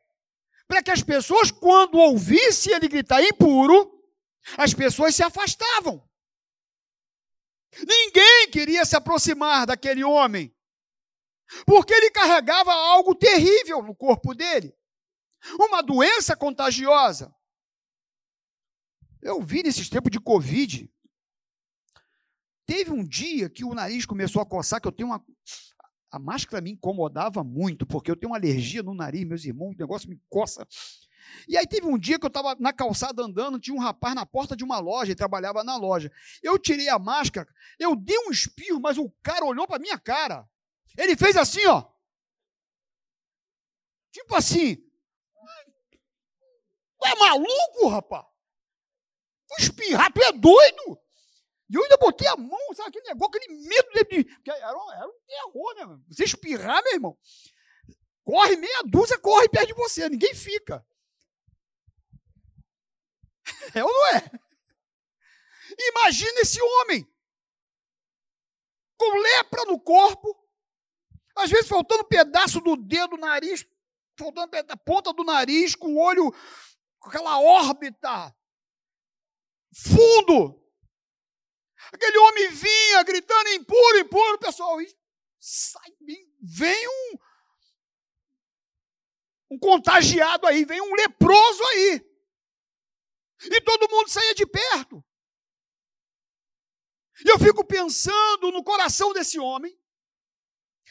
para 0.69 0.83
que 0.83 0.91
as 0.91 1.03
pessoas, 1.03 1.51
quando 1.51 1.97
ouvissem 1.97 2.75
ele 2.75 2.89
gritar 2.89 3.23
impuro, 3.23 3.91
as 4.57 4.75
pessoas 4.75 5.17
se 5.17 5.23
afastavam. 5.23 6.07
Ninguém 7.79 8.51
queria 8.51 8.85
se 8.85 8.95
aproximar 8.95 9.67
daquele 9.67 10.05
homem, 10.05 10.55
porque 11.65 11.95
ele 11.95 12.11
carregava 12.11 12.73
algo 12.73 13.15
terrível 13.15 13.83
no 13.83 13.97
corpo 13.97 14.35
dele 14.35 14.78
uma 15.59 15.83
doença 15.83 16.37
contagiosa. 16.37 17.35
Eu 19.21 19.43
vi 19.43 19.63
nesses 19.63 19.89
tempos 19.89 20.11
de 20.11 20.21
Covid. 20.21 20.91
Teve 22.67 22.91
um 22.91 23.05
dia 23.05 23.49
que 23.49 23.65
o 23.65 23.75
nariz 23.75 24.05
começou 24.05 24.43
a 24.43 24.47
coçar, 24.47 24.81
que 24.81 24.87
eu 24.87 24.93
tenho 24.93 25.09
uma. 25.09 25.25
A 26.11 26.19
máscara 26.19 26.63
me 26.63 26.71
incomodava 26.71 27.45
muito, 27.45 27.87
porque 27.87 28.11
eu 28.11 28.17
tenho 28.17 28.33
uma 28.33 28.39
alergia 28.39 28.83
no 28.83 28.95
nariz, 28.95 29.25
meus 29.27 29.45
irmãos, 29.45 29.75
o 29.75 29.79
negócio 29.79 30.09
me 30.09 30.21
coça. 30.29 30.67
E 31.47 31.57
aí 31.57 31.67
teve 31.67 31.87
um 31.87 31.99
dia 31.99 32.19
que 32.19 32.25
eu 32.25 32.29
estava 32.29 32.57
na 32.59 32.73
calçada 32.73 33.23
andando, 33.23 33.59
tinha 33.59 33.77
um 33.77 33.81
rapaz 33.81 34.15
na 34.15 34.25
porta 34.25 34.57
de 34.57 34.65
uma 34.65 34.79
loja, 34.79 35.11
ele 35.11 35.17
trabalhava 35.17 35.63
na 35.63 35.77
loja. 35.77 36.11
Eu 36.43 36.59
tirei 36.59 36.89
a 36.89 36.99
máscara, 36.99 37.49
eu 37.79 37.95
dei 37.95 38.19
um 38.27 38.31
espirro, 38.31 38.81
mas 38.81 38.97
o 38.97 39.11
cara 39.23 39.45
olhou 39.45 39.67
para 39.67 39.79
minha 39.79 39.99
cara. 39.99 40.49
Ele 40.97 41.17
fez 41.17 41.37
assim, 41.37 41.67
ó. 41.67 41.85
Tipo 44.11 44.35
assim, 44.35 44.88
Tu 47.01 47.09
é 47.09 47.15
maluco, 47.15 47.89
rapaz? 47.89 48.25
Tu 49.49 49.63
espirrar, 49.63 50.13
tu 50.13 50.23
é 50.23 50.33
doido? 50.33 51.01
E 51.71 51.75
eu 51.75 51.83
ainda 51.83 51.97
botei 51.99 52.27
a 52.29 52.37
mão, 52.37 52.75
sabe, 52.75 52.89
aquele 52.89 53.09
negócio, 53.09 53.37
aquele 53.37 53.55
medo 53.55 53.89
de. 53.93 54.25
Porque 54.25 54.51
era, 54.51 54.69
era 54.95 55.07
um 55.07 55.21
terror, 55.27 55.75
né? 55.75 56.01
Você 56.09 56.25
espirrar, 56.25 56.83
meu 56.83 56.95
irmão. 56.95 57.19
Corre 58.25 58.57
meia 58.57 58.83
dúzia, 58.85 59.19
corre 59.19 59.49
perto 59.49 59.69
de 59.69 59.75
você, 59.75 60.09
ninguém 60.09 60.35
fica. 60.35 60.85
É 63.75 63.83
ou 63.83 63.91
não 63.91 64.07
é? 64.17 64.31
Imagina 65.79 66.41
esse 66.41 66.61
homem 66.61 67.07
com 68.97 69.19
lepra 69.19 69.65
no 69.65 69.79
corpo, 69.79 70.37
às 71.37 71.51
vezes 71.51 71.69
faltando 71.69 72.03
um 72.03 72.09
pedaço 72.09 72.61
do 72.61 72.77
dedo, 72.77 73.17
nariz, 73.17 73.65
faltando 74.19 74.51
a 74.57 74.77
ponta 74.77 75.13
do 75.13 75.23
nariz, 75.23 75.75
com 75.75 75.95
o 75.95 75.99
olho 75.99 76.35
com 76.99 77.09
aquela 77.09 77.41
órbita 77.41 78.35
fundo. 79.75 80.63
Aquele 81.93 82.19
homem 82.19 82.51
vinha 82.51 83.03
gritando 83.03 83.49
impuro, 83.51 83.99
impuro, 83.99 84.39
pessoal, 84.39 84.81
e 84.81 84.99
sai, 85.39 85.91
vem 86.41 86.89
um, 86.89 87.19
um 89.53 89.59
contagiado 89.59 90.47
aí, 90.47 90.65
vem 90.65 90.81
um 90.81 90.95
leproso 90.95 91.65
aí. 91.65 92.05
E 93.41 93.61
todo 93.63 93.91
mundo 93.91 94.09
saía 94.09 94.35
de 94.35 94.45
perto. 94.45 95.05
E 97.25 97.29
eu 97.29 97.39
fico 97.39 97.65
pensando 97.65 98.53
no 98.53 98.63
coração 98.63 99.13
desse 99.13 99.39
homem, 99.39 99.77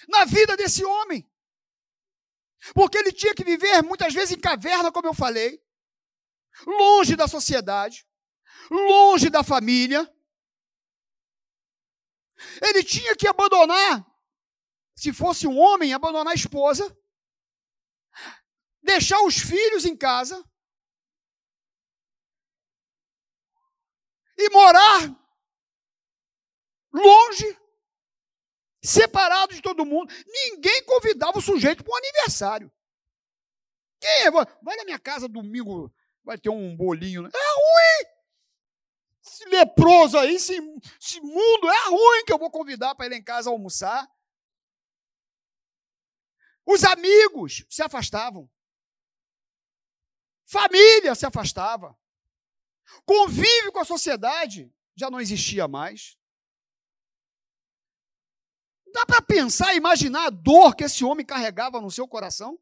na 0.08 0.26
vida 0.26 0.56
desse 0.58 0.84
homem. 0.84 1.30
Porque 2.74 2.98
ele 2.98 3.12
tinha 3.12 3.36
que 3.36 3.44
viver 3.44 3.84
muitas 3.84 4.14
vezes 4.14 4.36
em 4.36 4.40
caverna, 4.40 4.92
como 4.92 5.08
eu 5.08 5.14
falei 5.14 5.62
longe 6.66 7.16
da 7.16 7.28
sociedade, 7.28 8.08
longe 8.70 9.30
da 9.30 9.44
família. 9.44 10.12
Ele 12.62 12.84
tinha 12.84 13.16
que 13.16 13.28
abandonar, 13.28 14.06
se 14.96 15.12
fosse 15.12 15.48
um 15.48 15.58
homem, 15.58 15.94
abandonar 15.94 16.32
a 16.32 16.36
esposa, 16.36 16.96
deixar 18.82 19.22
os 19.24 19.38
filhos 19.38 19.86
em 19.86 19.96
casa 19.96 20.44
e 24.38 24.50
morar 24.50 25.16
longe, 26.94 27.60
separado 28.84 29.54
de 29.54 29.62
todo 29.62 29.86
mundo. 29.86 30.14
Ninguém 30.26 30.84
convidava 30.86 31.38
o 31.38 31.42
sujeito 31.42 31.84
para 31.84 31.94
um 31.94 31.98
aniversário. 31.98 32.72
Quem 34.00 34.28
é? 34.28 34.32
Vai 34.32 34.76
na 34.78 34.86
minha 34.86 35.00
casa 35.00 35.28
domingo 35.28 35.94
vai 36.28 36.38
ter 36.38 36.50
um 36.50 36.76
bolinho. 36.76 37.24
Né? 37.24 37.30
É 37.34 37.38
ruim! 37.38 38.18
Esse 39.26 39.46
leproso 39.46 40.18
aí, 40.18 40.36
esse, 40.36 40.54
esse 41.02 41.22
mundo, 41.22 41.70
é 41.70 41.90
ruim 41.90 42.26
que 42.26 42.34
eu 42.34 42.38
vou 42.38 42.52
convidar 42.52 42.94
para 42.96 43.08
ir 43.08 43.14
em 43.14 43.24
casa 43.24 43.50
almoçar. 43.50 44.08
Os 46.66 46.84
amigos 46.84 47.66
se 47.70 47.82
afastavam. 47.82 48.50
Família 50.46 51.16
se 51.16 51.26
afastava. 51.26 51.98
Convívio 53.06 53.72
com 53.72 53.80
a 53.80 53.86
sociedade 53.86 54.74
já 54.96 55.10
não 55.10 55.22
existia 55.22 55.66
mais. 55.68 56.18
Dá 58.94 59.06
para 59.06 59.22
pensar, 59.22 59.76
imaginar 59.76 60.28
a 60.28 60.30
dor 60.30 60.76
que 60.76 60.84
esse 60.84 61.06
homem 61.06 61.26
carregava 61.26 61.80
no 61.80 61.92
seu 61.92 62.08
coração? 62.08 62.60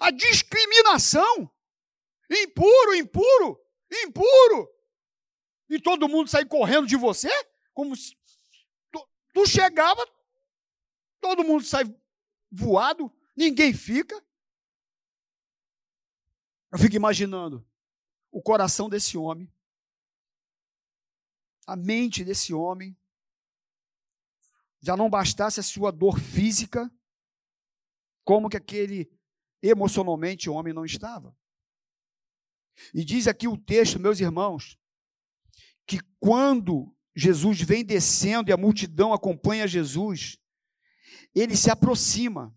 A 0.00 0.10
discriminação 0.10 1.50
Impuro, 2.30 2.94
impuro, 2.94 3.60
impuro. 4.04 4.76
E 5.68 5.80
todo 5.80 6.08
mundo 6.08 6.28
sair 6.28 6.46
correndo 6.46 6.86
de 6.86 6.96
você? 6.96 7.28
Como 7.72 7.94
se 7.94 8.16
tu, 8.90 9.08
tu 9.32 9.46
chegava, 9.46 10.04
todo 11.20 11.44
mundo 11.44 11.64
sai 11.64 11.84
voado, 12.50 13.12
ninguém 13.36 13.72
fica. 13.72 14.22
Eu 16.72 16.78
fico 16.78 16.96
imaginando 16.96 17.66
o 18.30 18.42
coração 18.42 18.88
desse 18.88 19.16
homem, 19.16 19.50
a 21.66 21.74
mente 21.74 22.24
desse 22.24 22.52
homem. 22.52 22.96
Já 24.80 24.96
não 24.96 25.10
bastasse 25.10 25.58
a 25.58 25.62
sua 25.62 25.90
dor 25.90 26.20
física, 26.20 26.90
como 28.24 28.48
que 28.48 28.56
aquele 28.56 29.10
emocionalmente 29.62 30.48
homem 30.48 30.72
não 30.72 30.84
estava. 30.84 31.36
E 32.94 33.04
diz 33.04 33.26
aqui 33.26 33.48
o 33.48 33.56
texto, 33.56 33.98
meus 33.98 34.20
irmãos, 34.20 34.78
que 35.86 36.00
quando 36.18 36.94
Jesus 37.14 37.60
vem 37.60 37.84
descendo 37.84 38.50
e 38.50 38.52
a 38.52 38.56
multidão 38.56 39.12
acompanha 39.12 39.66
Jesus, 39.66 40.38
ele 41.34 41.56
se 41.56 41.70
aproxima. 41.70 42.54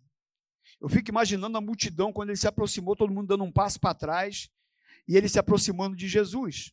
Eu 0.82 0.90
fico 0.90 1.10
imaginando 1.10 1.58
a 1.58 1.62
multidão 1.62 2.12
quando 2.12 2.30
ele 2.30 2.38
se 2.38 2.48
aproximou, 2.48 2.96
todo 2.96 3.14
mundo 3.14 3.28
dando 3.28 3.44
um 3.44 3.52
passo 3.52 3.80
para 3.80 3.94
trás 3.94 4.50
e 5.08 5.16
ele 5.16 5.28
se 5.28 5.40
aproximando 5.40 5.96
de 5.96 6.08
Jesus. 6.08 6.72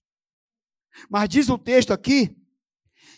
Mas 1.11 1.28
diz 1.28 1.48
o 1.48 1.59
texto 1.59 1.92
aqui 1.92 2.37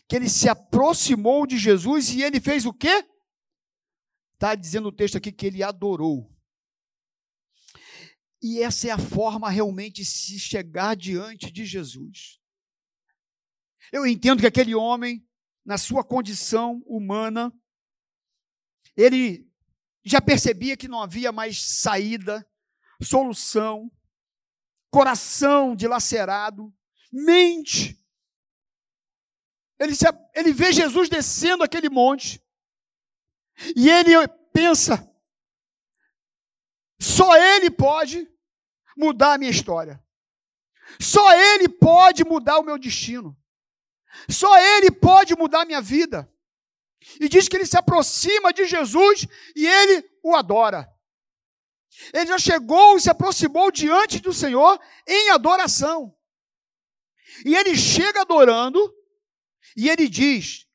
que 0.09 0.17
ele 0.17 0.29
se 0.29 0.49
aproximou 0.49 1.47
de 1.47 1.59
Jesus 1.59 2.11
e 2.11 2.23
ele 2.23 2.41
fez 2.41 2.65
o 2.67 2.73
quê? 2.73 3.07
Está 4.35 4.55
dizendo 4.55 4.89
o 4.89 4.93
texto 4.93 5.17
aqui 5.17 5.31
que 5.33 5.47
ele 5.47 5.63
adorou. 5.63 6.33
E 8.41 8.63
essa 8.63 8.89
é 8.89 8.91
a 8.91 8.99
forma 8.99 9.51
realmente 9.51 10.03
de 10.03 10.05
se 10.05 10.39
chegar 10.39 10.97
diante 10.97 11.51
de 11.51 11.65
Jesus. 11.65 12.39
Eu 13.93 14.07
entendo 14.07 14.41
que 14.41 14.47
aquele 14.47 14.75
homem, 14.75 15.27
na 15.65 15.77
sua 15.77 16.05
condição 16.05 16.83
humana, 16.87 17.53
ele 18.97 19.49
já 20.05 20.21
percebia 20.21 20.77
que 20.77 20.89
não 20.89 21.03
havia 21.03 21.33
mais 21.33 21.61
saída, 21.63 22.49
solução, 23.03 23.91
coração 24.91 25.75
dilacerado, 25.75 26.73
mente. 27.13 27.99
Ele, 29.79 29.95
se, 29.95 30.07
ele 30.35 30.53
vê 30.53 30.73
Jesus 30.73 31.09
descendo 31.09 31.63
aquele 31.63 31.89
monte 31.89 32.43
e 33.77 33.89
ele 33.89 34.13
pensa: 34.53 35.09
só 37.01 37.37
Ele 37.37 37.71
pode 37.71 38.29
mudar 38.97 39.35
a 39.35 39.39
minha 39.39 39.51
história. 39.51 40.03
Só 41.01 41.33
Ele 41.33 41.69
pode 41.69 42.25
mudar 42.25 42.59
o 42.59 42.65
meu 42.65 42.79
destino. 42.79 43.37
Só 44.29 44.59
Ele 44.59 44.91
pode 44.91 45.37
mudar 45.37 45.63
a 45.63 45.67
minha 45.67 45.81
vida. 45.81 46.31
E 47.21 47.29
diz 47.29 47.49
que 47.49 47.57
ele 47.57 47.67
se 47.67 47.77
aproxima 47.77 48.53
de 48.53 48.65
Jesus 48.67 49.27
e 49.55 49.67
ele 49.67 50.09
o 50.23 50.35
adora. 50.35 50.89
Ele 52.13 52.27
já 52.27 52.39
chegou 52.39 52.97
e 52.97 53.01
se 53.01 53.11
aproximou 53.11 53.71
diante 53.71 54.21
do 54.21 54.33
Senhor 54.33 54.81
em 55.07 55.31
adoração. 55.31 56.15
E 57.45 57.55
ele 57.55 57.77
chega 57.77 58.23
adorando 58.23 58.95
e 59.77 59.89
ele 59.89 60.09
diz: 60.09 60.67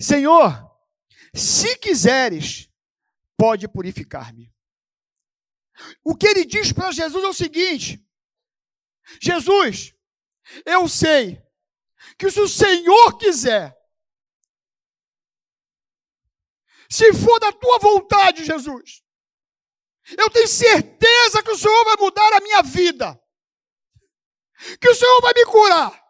Senhor, 0.00 0.52
se 1.34 1.76
quiseres, 1.76 2.68
pode 3.36 3.68
purificar-me. 3.68 4.52
O 6.04 6.16
que 6.16 6.26
ele 6.26 6.44
diz 6.44 6.72
para 6.72 6.92
Jesus 6.92 7.22
é 7.24 7.28
o 7.28 7.32
seguinte: 7.32 8.04
Jesus, 9.20 9.94
eu 10.64 10.88
sei 10.88 11.42
que 12.18 12.30
se 12.30 12.40
o 12.40 12.48
Senhor 12.48 13.18
quiser, 13.18 13.76
se 16.90 17.12
for 17.12 17.38
da 17.38 17.52
tua 17.52 17.78
vontade, 17.78 18.44
Jesus, 18.44 19.02
Eu 20.16 20.30
tenho 20.30 20.48
certeza 20.48 21.42
que 21.42 21.50
o 21.50 21.58
Senhor 21.58 21.84
vai 21.84 21.96
mudar 21.96 22.32
a 22.32 22.40
minha 22.40 22.62
vida. 22.62 23.20
Que 24.80 24.88
o 24.88 24.94
Senhor 24.94 25.20
vai 25.20 25.34
me 25.34 25.44
curar. 25.44 26.08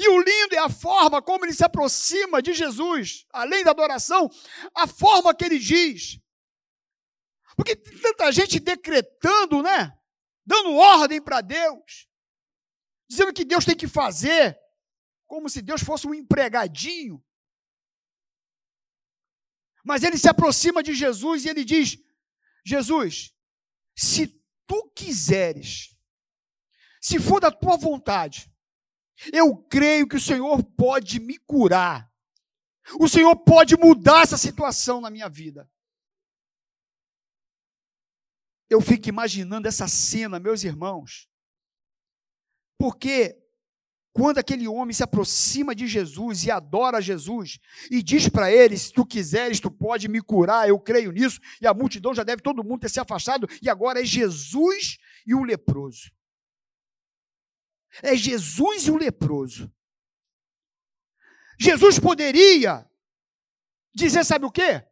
E 0.00 0.08
o 0.08 0.18
lindo 0.18 0.54
é 0.54 0.58
a 0.58 0.68
forma 0.68 1.22
como 1.22 1.44
ele 1.44 1.52
se 1.52 1.64
aproxima 1.64 2.42
de 2.42 2.54
Jesus, 2.54 3.26
além 3.32 3.62
da 3.62 3.70
adoração, 3.70 4.30
a 4.74 4.86
forma 4.86 5.34
que 5.34 5.44
ele 5.44 5.58
diz. 5.58 6.18
Porque 7.56 7.74
tem 7.74 7.98
tanta 7.98 8.30
gente 8.30 8.60
decretando, 8.60 9.62
né? 9.62 9.98
Dando 10.44 10.74
ordem 10.74 11.20
para 11.20 11.40
Deus, 11.40 12.06
dizendo 13.08 13.32
que 13.32 13.44
Deus 13.44 13.64
tem 13.64 13.74
que 13.74 13.88
fazer, 13.88 14.56
como 15.26 15.48
se 15.48 15.62
Deus 15.62 15.82
fosse 15.82 16.06
um 16.06 16.14
empregadinho. 16.14 17.24
Mas 19.84 20.02
ele 20.02 20.18
se 20.18 20.28
aproxima 20.28 20.82
de 20.82 20.94
Jesus 20.94 21.44
e 21.44 21.48
ele 21.48 21.64
diz: 21.64 21.96
Jesus, 22.64 23.32
se 23.96 24.28
tu 24.66 24.92
quiseres, 24.94 25.96
se 27.00 27.18
for 27.18 27.40
da 27.40 27.50
tua 27.50 27.76
vontade, 27.76 28.52
eu 29.32 29.56
creio 29.56 30.06
que 30.06 30.16
o 30.16 30.20
Senhor 30.20 30.62
pode 30.76 31.18
me 31.18 31.38
curar. 31.38 32.12
O 33.00 33.08
Senhor 33.08 33.34
pode 33.36 33.76
mudar 33.76 34.22
essa 34.22 34.36
situação 34.36 35.00
na 35.00 35.10
minha 35.10 35.28
vida. 35.28 35.68
Eu 38.68 38.80
fico 38.80 39.08
imaginando 39.08 39.68
essa 39.68 39.86
cena, 39.86 40.40
meus 40.40 40.64
irmãos, 40.64 41.28
porque 42.78 43.38
quando 44.16 44.38
aquele 44.38 44.66
homem 44.66 44.94
se 44.94 45.02
aproxima 45.02 45.74
de 45.74 45.86
Jesus 45.86 46.44
e 46.44 46.50
adora 46.50 47.02
Jesus 47.02 47.58
e 47.90 48.02
diz 48.02 48.30
para 48.30 48.50
ele: 48.50 48.76
Se 48.78 48.90
tu 48.90 49.04
quiseres, 49.04 49.60
tu 49.60 49.70
pode 49.70 50.08
me 50.08 50.22
curar, 50.22 50.66
eu 50.66 50.80
creio 50.80 51.12
nisso, 51.12 51.38
e 51.60 51.66
a 51.66 51.74
multidão 51.74 52.14
já 52.14 52.24
deve 52.24 52.40
todo 52.40 52.64
mundo 52.64 52.80
ter 52.80 52.88
se 52.88 52.98
afastado, 52.98 53.46
e 53.60 53.68
agora 53.68 54.00
é 54.00 54.04
Jesus 54.06 54.96
e 55.26 55.34
o 55.34 55.44
leproso. 55.44 56.10
É 58.02 58.16
Jesus 58.16 58.86
e 58.86 58.90
o 58.90 58.96
leproso. 58.96 59.70
Jesus 61.58 61.98
poderia 61.98 62.90
dizer: 63.94 64.24
Sabe 64.24 64.46
o 64.46 64.50
quê? 64.50 64.82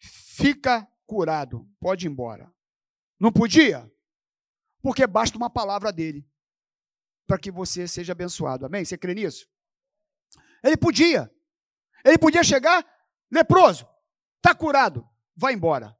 Fica 0.00 0.84
curado, 1.10 1.68
pode 1.80 2.06
ir 2.06 2.08
embora. 2.08 2.54
Não 3.18 3.32
podia? 3.32 3.90
Porque 4.80 5.04
basta 5.08 5.36
uma 5.36 5.50
palavra 5.50 5.92
dele 5.92 6.24
para 7.26 7.36
que 7.36 7.50
você 7.50 7.88
seja 7.88 8.12
abençoado. 8.12 8.64
Amém? 8.64 8.84
Você 8.84 8.96
crê 8.96 9.12
nisso? 9.12 9.48
Ele 10.62 10.76
podia. 10.76 11.28
Ele 12.04 12.16
podia 12.16 12.44
chegar 12.44 12.86
leproso, 13.28 13.88
está 14.36 14.54
curado, 14.54 15.04
vai 15.36 15.52
embora. 15.52 15.98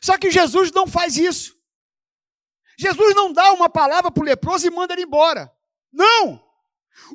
Só 0.00 0.16
que 0.16 0.30
Jesus 0.30 0.70
não 0.70 0.86
faz 0.86 1.16
isso. 1.16 1.58
Jesus 2.78 3.12
não 3.16 3.32
dá 3.32 3.52
uma 3.52 3.68
palavra 3.68 4.08
para 4.08 4.22
o 4.22 4.24
leproso 4.24 4.68
e 4.68 4.70
manda 4.70 4.94
ele 4.94 5.02
embora. 5.02 5.52
Não! 5.92 6.46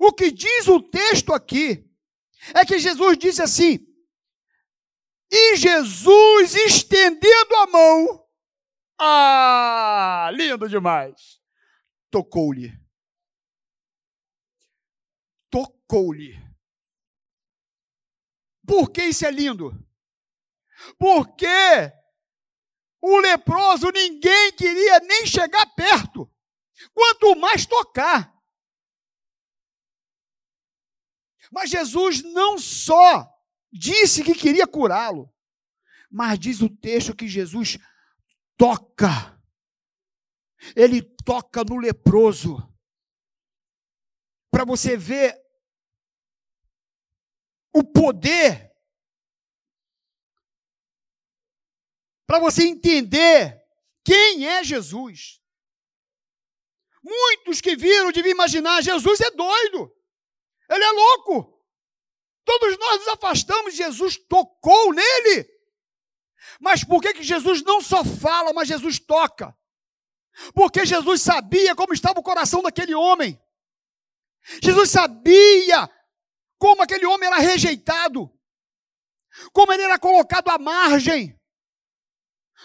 O 0.01 0.11
que 0.11 0.29
diz 0.29 0.67
o 0.67 0.81
texto 0.81 1.33
aqui 1.33 1.89
é 2.53 2.65
que 2.65 2.79
Jesus 2.79 3.17
disse 3.17 3.41
assim: 3.41 3.79
e 5.35 5.55
Jesus 5.55 6.53
estendendo 6.55 7.55
a 7.55 7.67
mão, 7.67 8.27
ah, 8.99 10.29
lindo 10.31 10.69
demais 10.69 11.43
tocou-lhe. 12.13 12.71
Tocou-lhe. 15.49 16.39
Por 18.67 18.91
que 18.91 19.05
isso 19.05 19.25
é 19.25 19.31
lindo? 19.31 19.73
Porque 20.99 21.47
o 23.01 23.17
leproso 23.17 23.89
ninguém 23.89 24.53
queria 24.53 24.99
nem 24.99 25.25
chegar 25.25 25.65
perto, 25.75 26.31
quanto 26.93 27.35
mais 27.35 27.65
tocar. 27.65 28.31
Mas 31.51 31.71
Jesus 31.71 32.21
não 32.21 32.59
só 32.59 33.32
disse 33.73 34.23
que 34.23 34.35
queria 34.35 34.67
curá-lo, 34.67 35.33
mas 36.09 36.39
diz 36.39 36.61
o 36.61 36.69
texto 36.69 37.15
que 37.15 37.27
Jesus 37.27 37.77
toca 38.55 39.33
ele 40.75 41.01
toca 41.01 41.63
no 41.63 41.77
leproso. 41.77 42.57
Para 44.49 44.63
você 44.63 44.95
ver 44.95 45.35
o 47.75 47.83
poder, 47.83 48.71
para 52.27 52.39
você 52.39 52.67
entender 52.67 53.61
quem 54.05 54.47
é 54.47 54.63
Jesus. 54.63 55.41
Muitos 57.03 57.59
que 57.59 57.75
viram 57.75 58.11
deviam 58.11 58.31
imaginar: 58.31 58.81
Jesus 58.81 59.19
é 59.19 59.31
doido, 59.31 59.93
ele 60.69 60.83
é 60.83 60.91
louco. 60.91 61.52
Todos 62.45 62.77
nós 62.77 62.99
nos 62.99 63.07
afastamos, 63.09 63.75
Jesus 63.75 64.17
tocou 64.17 64.93
nele. 64.93 65.49
Mas 66.59 66.83
por 66.83 67.01
que, 67.01 67.13
que 67.13 67.23
Jesus 67.23 67.63
não 67.63 67.81
só 67.81 68.03
fala, 68.03 68.53
mas 68.53 68.67
Jesus 68.67 68.99
toca? 68.99 69.57
Porque 70.53 70.85
Jesus 70.85 71.21
sabia 71.21 71.75
como 71.75 71.93
estava 71.93 72.19
o 72.19 72.23
coração 72.23 72.61
daquele 72.61 72.93
homem. 72.93 73.39
Jesus 74.61 74.89
sabia 74.89 75.89
como 76.57 76.81
aquele 76.81 77.05
homem 77.05 77.27
era 77.27 77.37
rejeitado, 77.37 78.29
como 79.53 79.71
ele 79.71 79.83
era 79.83 79.97
colocado 79.99 80.49
à 80.49 80.57
margem, 80.57 81.39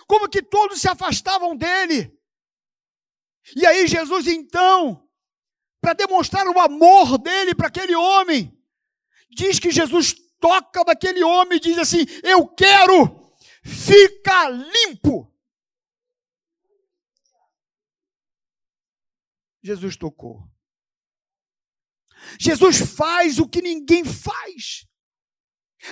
como 0.07 0.29
que 0.29 0.43
todos 0.43 0.81
se 0.81 0.89
afastavam 0.89 1.57
dele. 1.57 2.17
E 3.57 3.67
aí 3.67 3.87
Jesus 3.87 4.27
então, 4.27 5.09
para 5.81 5.93
demonstrar 5.93 6.47
o 6.49 6.59
amor 6.59 7.19
dele 7.19 7.55
para 7.55 7.69
aquele 7.69 7.95
homem, 7.95 8.58
diz 9.31 9.59
que 9.59 9.71
Jesus 9.71 10.15
toca 10.41 10.85
daquele 10.85 11.23
homem 11.23 11.59
e 11.59 11.61
diz 11.61 11.79
assim: 11.79 12.05
"Eu 12.23 12.47
quero 12.49 13.33
ficar 13.63 14.49
limpo". 14.49 15.33
Jesus 19.63 19.97
tocou. 19.97 20.49
Jesus 22.39 22.79
faz 22.79 23.39
o 23.39 23.49
que 23.49 23.63
ninguém 23.63 24.05
faz. 24.05 24.87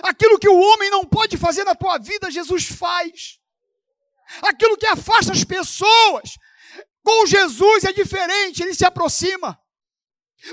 Aquilo 0.02 0.38
que 0.38 0.48
o 0.48 0.58
homem 0.58 0.90
não 0.90 1.04
pode 1.04 1.36
fazer 1.36 1.64
na 1.64 1.74
tua 1.74 1.98
vida, 1.98 2.30
Jesus 2.30 2.66
faz. 2.66 3.38
Aquilo 4.42 4.76
que 4.76 4.86
afasta 4.86 5.32
as 5.32 5.44
pessoas, 5.44 6.36
com 7.02 7.26
Jesus 7.26 7.84
é 7.84 7.92
diferente, 7.92 8.62
ele 8.62 8.74
se 8.74 8.84
aproxima. 8.84 9.58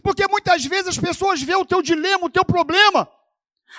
Porque 0.02 0.28
muitas 0.28 0.66
vezes 0.66 0.88
as 0.88 0.98
pessoas 0.98 1.42
veem 1.42 1.58
o 1.58 1.66
teu 1.66 1.82
dilema, 1.82 2.26
o 2.26 2.30
teu 2.30 2.46
problema, 2.46 3.10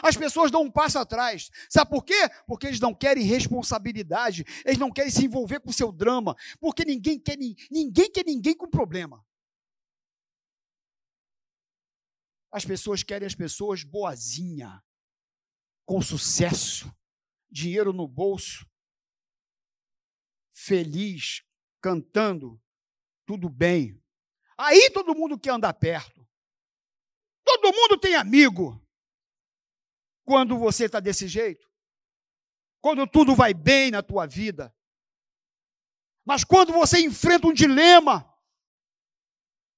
as 0.03 0.17
pessoas 0.17 0.51
dão 0.51 0.63
um 0.63 0.71
passo 0.71 0.99
atrás. 0.99 1.51
Sabe 1.69 1.91
por 1.91 2.05
quê? 2.05 2.29
Porque 2.47 2.67
eles 2.67 2.81
não 2.81 2.95
querem 2.95 3.25
responsabilidade, 3.25 4.45
eles 4.65 4.79
não 4.79 4.93
querem 4.93 5.11
se 5.11 5.25
envolver 5.25 5.61
com 5.61 5.71
o 5.71 5.75
seu 5.75 5.93
drama, 5.93 6.37
porque 6.61 6.85
ninguém 6.85 7.19
quer 7.19 7.37
ninguém 7.71 8.11
quer 8.11 8.25
ninguém 8.25 8.57
com 8.57 8.69
problema. 8.69 9.25
As 12.51 12.65
pessoas 12.65 13.03
querem 13.03 13.27
as 13.27 13.35
pessoas 13.35 13.83
boazinha, 13.83 14.83
com 15.85 16.01
sucesso, 16.01 16.95
dinheiro 17.51 17.93
no 17.93 18.07
bolso, 18.07 18.65
feliz, 20.53 21.43
cantando, 21.81 22.61
tudo 23.27 23.49
bem. 23.49 24.01
Aí 24.57 24.91
todo 24.91 25.15
mundo 25.15 25.39
quer 25.39 25.51
andar 25.51 25.75
perto. 25.75 26.27
Todo 27.45 27.75
mundo 27.75 27.99
tem 27.99 28.15
amigo. 28.15 28.81
Quando 30.25 30.59
você 30.59 30.87
está 30.87 31.01
desse 31.01 31.29
jeito, 31.29 31.69
quando 32.81 33.07
tudo 33.07 33.35
vai 33.35 33.53
bem 33.53 33.91
na 33.91 34.03
tua 34.03 34.27
vida, 34.27 34.75
mas 36.25 36.45
quando 36.45 36.73
você 36.73 37.01
enfrenta 37.01 37.47
um 37.47 37.53
dilema, 37.53 38.27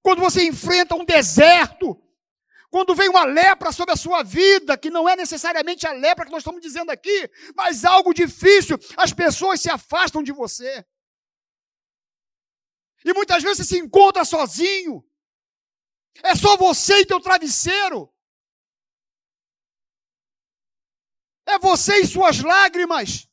quando 0.03 0.21
você 0.21 0.47
enfrenta 0.47 0.95
um 0.95 1.05
deserto, 1.05 2.01
quando 2.71 2.95
vem 2.95 3.09
uma 3.09 3.25
lepra 3.25 3.73
sobre 3.73 3.93
a 3.93 3.97
sua 3.97 4.23
vida, 4.23 4.79
que 4.79 4.91
não 4.91 5.09
é 5.09 5.17
necessariamente 5.17 5.87
a 5.87 5.93
lepra 5.93 6.25
que 6.25 6.31
nós 6.31 6.41
estamos 6.41 6.61
dizendo 6.61 6.91
aqui, 6.91 7.29
mas 7.57 7.85
algo 7.85 8.15
difícil, 8.15 8.79
as 8.97 9.13
pessoas 9.13 9.61
se 9.61 9.71
afastam 9.71 10.23
de 10.23 10.31
você. 10.31 10.87
E 13.07 13.15
muitas 13.15 13.41
vezes 13.41 13.59
você 13.59 13.77
se 13.77 13.79
encontra 13.79 14.25
sozinho. 14.25 15.09
É 16.25 16.35
só 16.35 16.57
você 16.57 16.99
e 17.01 17.07
teu 17.07 17.21
travesseiro. 17.21 18.13
É 21.47 21.57
você 21.61 21.99
e 22.01 22.07
suas 22.07 22.41
lágrimas. 22.41 23.29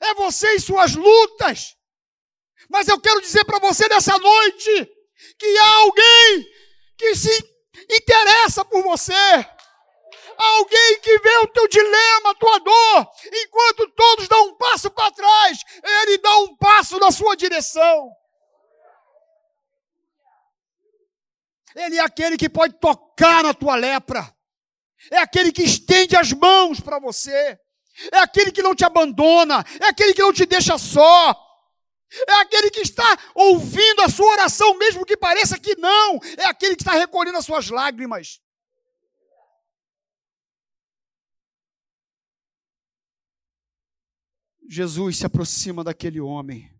É 0.00 0.12
você 0.14 0.54
e 0.54 0.60
suas 0.60 0.96
lutas. 0.96 1.76
Mas 2.68 2.88
eu 2.88 3.00
quero 3.00 3.20
dizer 3.20 3.44
para 3.44 3.60
você 3.60 3.86
nessa 3.86 4.18
noite 4.18 4.86
que 5.38 5.58
há 5.58 5.74
alguém 5.76 6.52
que 6.98 7.14
se 7.14 7.30
interessa 7.88 8.64
por 8.64 8.82
você. 8.82 9.12
Alguém 10.38 11.00
que 11.00 11.18
vê 11.18 11.38
o 11.38 11.48
teu 11.48 11.68
dilema, 11.68 12.30
a 12.30 12.34
tua 12.34 12.58
dor, 12.58 13.10
enquanto 13.32 13.88
todos 13.90 14.28
dão 14.28 14.48
um 14.48 14.54
passo 14.56 14.90
para 14.90 15.10
trás, 15.10 15.58
ele 16.02 16.18
dá 16.18 16.38
um 16.38 16.56
passo 16.56 16.98
na 16.98 17.10
sua 17.10 17.36
direção. 17.36 18.10
Ele 21.74 21.96
é 21.96 22.00
aquele 22.00 22.36
que 22.36 22.48
pode 22.48 22.78
tocar 22.80 23.42
na 23.42 23.52
tua 23.52 23.76
lepra. 23.76 24.34
É 25.10 25.18
aquele 25.18 25.52
que 25.52 25.62
estende 25.62 26.16
as 26.16 26.32
mãos 26.32 26.80
para 26.80 26.98
você. 26.98 27.58
É 28.12 28.18
aquele 28.18 28.50
que 28.50 28.62
não 28.62 28.74
te 28.74 28.84
abandona. 28.84 29.64
É 29.80 29.88
aquele 29.88 30.14
que 30.14 30.22
não 30.22 30.32
te 30.32 30.46
deixa 30.46 30.78
só. 30.78 31.34
É 32.26 32.32
aquele 32.40 32.70
que 32.70 32.80
está 32.80 33.18
ouvindo 33.34 34.00
a 34.02 34.08
sua 34.08 34.32
oração, 34.32 34.76
mesmo 34.78 35.04
que 35.04 35.16
pareça 35.16 35.58
que 35.58 35.76
não. 35.76 36.18
É 36.38 36.46
aquele 36.46 36.76
que 36.76 36.82
está 36.82 36.92
recolhendo 36.92 37.36
as 37.36 37.44
suas 37.44 37.68
lágrimas. 37.68 38.40
Jesus 44.68 45.18
se 45.18 45.26
aproxima 45.26 45.84
daquele 45.84 46.20
homem. 46.20 46.72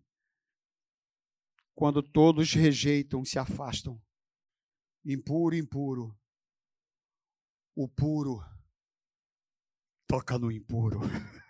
Quando 1.75 2.01
todos 2.01 2.53
rejeitam, 2.53 3.23
se 3.23 3.37
afastam. 3.37 4.01
Impuro, 5.05 5.55
impuro. 5.55 6.17
O 7.75 7.87
puro 7.87 8.43
toca 10.07 10.37
no 10.37 10.51
impuro. 10.51 10.99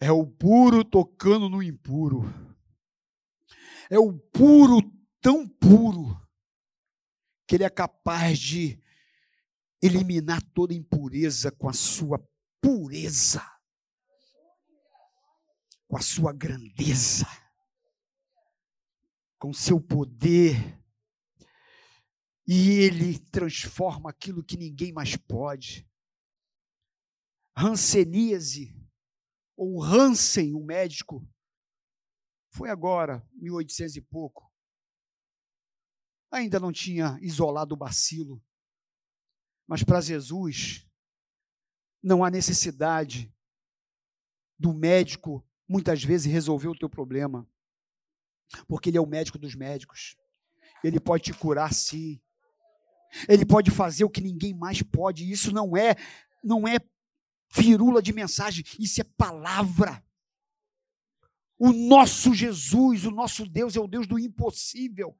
É 0.00 0.10
o 0.10 0.26
puro 0.26 0.84
tocando 0.84 1.48
no 1.48 1.62
impuro. 1.62 2.24
É 3.88 3.96
o 3.96 4.12
puro 4.12 4.80
tão 5.20 5.46
puro 5.46 6.20
que 7.46 7.54
ele 7.54 7.62
é 7.62 7.70
capaz 7.70 8.36
de 8.36 8.82
eliminar 9.80 10.42
toda 10.42 10.74
impureza 10.74 11.52
com 11.52 11.68
a 11.68 11.72
sua 11.72 12.18
pureza, 12.60 13.42
com 15.92 15.98
a 15.98 16.00
sua 16.00 16.32
grandeza, 16.32 17.26
com 19.38 19.52
seu 19.52 19.78
poder. 19.78 20.56
E 22.46 22.70
ele 22.78 23.18
transforma 23.18 24.08
aquilo 24.08 24.42
que 24.42 24.56
ninguém 24.56 24.90
mais 24.90 25.16
pode. 25.16 25.86
Hanseníase 27.54 28.74
ou 29.54 29.84
Hansen, 29.84 30.54
o 30.54 30.64
médico, 30.64 31.28
foi 32.54 32.70
agora, 32.70 33.22
1800 33.34 33.96
e 33.96 34.00
pouco. 34.00 34.50
Ainda 36.30 36.58
não 36.58 36.72
tinha 36.72 37.18
isolado 37.20 37.74
o 37.74 37.78
bacilo. 37.78 38.42
Mas 39.66 39.84
para 39.84 40.00
Jesus, 40.00 40.88
não 42.02 42.24
há 42.24 42.30
necessidade 42.30 43.30
do 44.58 44.72
médico 44.72 45.46
muitas 45.72 46.04
vezes 46.04 46.30
resolver 46.30 46.68
o 46.68 46.78
teu 46.78 46.88
problema. 46.88 47.48
Porque 48.68 48.90
ele 48.90 48.98
é 48.98 49.00
o 49.00 49.06
médico 49.06 49.38
dos 49.38 49.54
médicos. 49.54 50.14
Ele 50.84 51.00
pode 51.00 51.24
te 51.24 51.32
curar 51.32 51.72
sim. 51.72 52.20
Ele 53.26 53.46
pode 53.46 53.70
fazer 53.70 54.04
o 54.04 54.10
que 54.10 54.20
ninguém 54.20 54.52
mais 54.52 54.82
pode. 54.82 55.30
Isso 55.30 55.50
não 55.52 55.74
é 55.76 55.96
não 56.44 56.68
é 56.68 56.78
firula 57.48 58.02
de 58.02 58.12
mensagem, 58.12 58.64
isso 58.78 59.00
é 59.00 59.04
palavra. 59.04 60.04
O 61.58 61.72
nosso 61.72 62.34
Jesus, 62.34 63.04
o 63.04 63.10
nosso 63.10 63.46
Deus 63.46 63.76
é 63.76 63.80
o 63.80 63.86
Deus 63.86 64.06
do 64.06 64.18
impossível. 64.18 65.16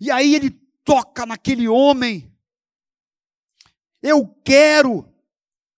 E 0.00 0.10
aí 0.10 0.34
ele 0.34 0.50
toca 0.82 1.24
naquele 1.24 1.68
homem. 1.68 2.34
Eu 4.02 4.26
quero 4.44 5.14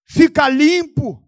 ficar 0.04 0.48
limpo. 0.48 1.22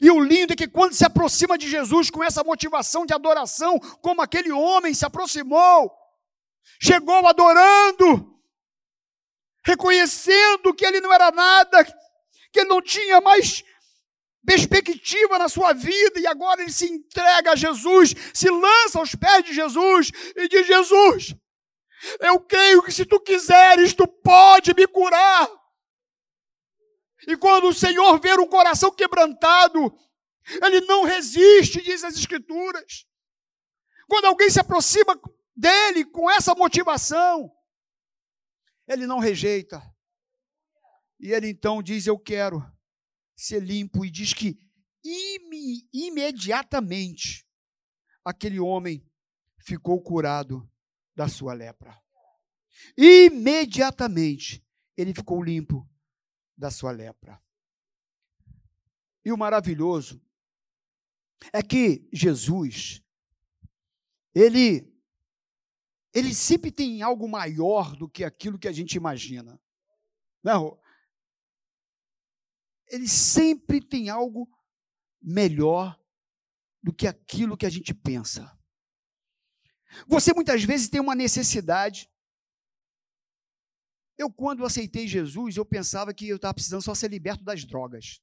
E 0.00 0.10
o 0.10 0.20
lindo 0.20 0.52
é 0.52 0.56
que 0.56 0.68
quando 0.68 0.94
se 0.94 1.04
aproxima 1.04 1.58
de 1.58 1.68
Jesus 1.68 2.10
com 2.10 2.22
essa 2.22 2.42
motivação 2.42 3.04
de 3.04 3.12
adoração, 3.12 3.78
como 4.00 4.22
aquele 4.22 4.50
homem 4.50 4.94
se 4.94 5.04
aproximou, 5.04 5.92
chegou 6.80 7.26
adorando, 7.26 8.40
reconhecendo 9.64 10.74
que 10.74 10.84
ele 10.84 11.00
não 11.00 11.12
era 11.12 11.30
nada, 11.30 11.84
que 11.84 12.60
ele 12.60 12.68
não 12.68 12.80
tinha 12.80 13.20
mais 13.20 13.62
perspectiva 14.44 15.38
na 15.38 15.48
sua 15.48 15.72
vida, 15.72 16.18
e 16.18 16.26
agora 16.26 16.62
ele 16.62 16.72
se 16.72 16.86
entrega 16.86 17.52
a 17.52 17.56
Jesus, 17.56 18.14
se 18.34 18.50
lança 18.50 18.98
aos 18.98 19.14
pés 19.14 19.44
de 19.44 19.52
Jesus 19.52 20.10
e 20.36 20.48
diz: 20.48 20.66
Jesus, 20.66 21.34
eu 22.20 22.40
creio 22.40 22.82
que 22.82 22.92
se 22.92 23.04
tu 23.04 23.20
quiseres, 23.20 23.94
tu 23.94 24.06
pode 24.06 24.74
me 24.74 24.86
curar. 24.86 25.48
E 27.26 27.36
quando 27.36 27.68
o 27.68 27.74
Senhor 27.74 28.18
vê 28.20 28.34
um 28.34 28.48
coração 28.48 28.90
quebrantado, 28.90 29.96
ele 30.62 30.80
não 30.82 31.04
resiste, 31.04 31.80
diz 31.80 32.02
as 32.02 32.16
Escrituras. 32.16 33.06
Quando 34.08 34.26
alguém 34.26 34.50
se 34.50 34.60
aproxima 34.60 35.18
dele 35.56 36.04
com 36.04 36.30
essa 36.30 36.54
motivação, 36.54 37.50
ele 38.88 39.06
não 39.06 39.18
rejeita. 39.18 39.80
E 41.20 41.32
ele 41.32 41.48
então 41.48 41.82
diz: 41.82 42.06
Eu 42.06 42.18
quero 42.18 42.60
ser 43.36 43.62
limpo. 43.62 44.04
E 44.04 44.10
diz 44.10 44.34
que 44.34 44.58
ime, 45.04 45.88
imediatamente 45.92 47.46
aquele 48.24 48.58
homem 48.58 49.08
ficou 49.58 50.02
curado 50.02 50.68
da 51.14 51.28
sua 51.28 51.52
lepra. 51.52 51.96
Imediatamente 52.96 54.64
ele 54.96 55.14
ficou 55.14 55.42
limpo 55.42 55.88
da 56.62 56.70
sua 56.70 56.92
lepra. 56.92 57.42
E 59.24 59.32
o 59.32 59.36
maravilhoso 59.36 60.22
é 61.52 61.60
que 61.60 62.08
Jesus, 62.12 63.02
ele 64.32 64.88
ele 66.14 66.34
sempre 66.34 66.70
tem 66.70 67.02
algo 67.02 67.26
maior 67.26 67.96
do 67.96 68.08
que 68.08 68.22
aquilo 68.22 68.58
que 68.58 68.68
a 68.68 68.72
gente 68.72 68.94
imagina. 68.94 69.60
Não. 70.42 70.78
Ele 72.86 73.08
sempre 73.08 73.80
tem 73.80 74.10
algo 74.10 74.46
melhor 75.20 75.98
do 76.82 76.92
que 76.92 77.06
aquilo 77.08 77.56
que 77.56 77.64
a 77.64 77.70
gente 77.70 77.94
pensa. 77.94 78.56
Você 80.06 80.34
muitas 80.34 80.62
vezes 80.62 80.88
tem 80.88 81.00
uma 81.00 81.14
necessidade. 81.14 82.11
Eu, 84.22 84.30
quando 84.30 84.64
aceitei 84.64 85.08
Jesus, 85.08 85.56
eu 85.56 85.64
pensava 85.64 86.14
que 86.14 86.28
eu 86.28 86.36
estava 86.36 86.54
precisando 86.54 86.80
só 86.80 86.94
ser 86.94 87.08
liberto 87.08 87.42
das 87.42 87.64
drogas. 87.64 88.22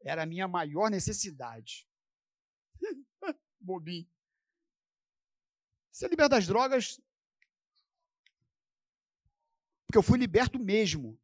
Era 0.00 0.24
a 0.24 0.26
minha 0.26 0.48
maior 0.48 0.90
necessidade. 0.90 1.86
Bobinho. 3.60 4.10
Ser 5.92 6.08
liberto 6.10 6.30
das 6.30 6.48
drogas. 6.48 7.00
Porque 9.86 9.98
eu 9.98 10.02
fui 10.02 10.18
liberto 10.18 10.58
mesmo. 10.58 11.16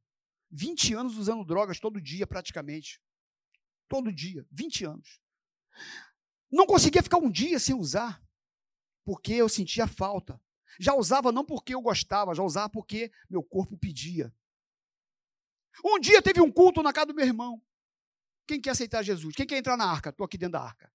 20 0.52 0.94
anos 0.94 1.16
usando 1.16 1.44
drogas 1.44 1.80
todo 1.80 2.00
dia, 2.00 2.28
praticamente. 2.28 3.02
Todo 3.88 4.12
dia. 4.12 4.46
20 4.52 4.84
anos. 4.84 5.20
Não 6.48 6.64
conseguia 6.64 7.02
ficar 7.02 7.18
um 7.18 7.28
dia 7.30 7.58
sem 7.58 7.74
usar. 7.74 8.24
Porque 9.04 9.32
eu 9.32 9.48
sentia 9.48 9.88
falta. 9.88 10.40
Já 10.78 10.94
usava 10.94 11.32
não 11.32 11.44
porque 11.44 11.74
eu 11.74 11.82
gostava, 11.82 12.34
já 12.34 12.42
usava 12.42 12.68
porque 12.68 13.10
meu 13.28 13.42
corpo 13.42 13.76
pedia. 13.76 14.32
Um 15.84 15.98
dia 15.98 16.22
teve 16.22 16.40
um 16.40 16.50
culto 16.50 16.82
na 16.82 16.92
casa 16.92 17.06
do 17.06 17.14
meu 17.14 17.26
irmão. 17.26 17.62
Quem 18.46 18.60
quer 18.60 18.70
aceitar 18.70 19.02
Jesus? 19.02 19.34
Quem 19.34 19.46
quer 19.46 19.58
entrar 19.58 19.76
na 19.76 19.90
arca? 19.90 20.10
Estou 20.10 20.24
aqui 20.24 20.38
dentro 20.38 20.52
da 20.52 20.62
arca. 20.62 20.92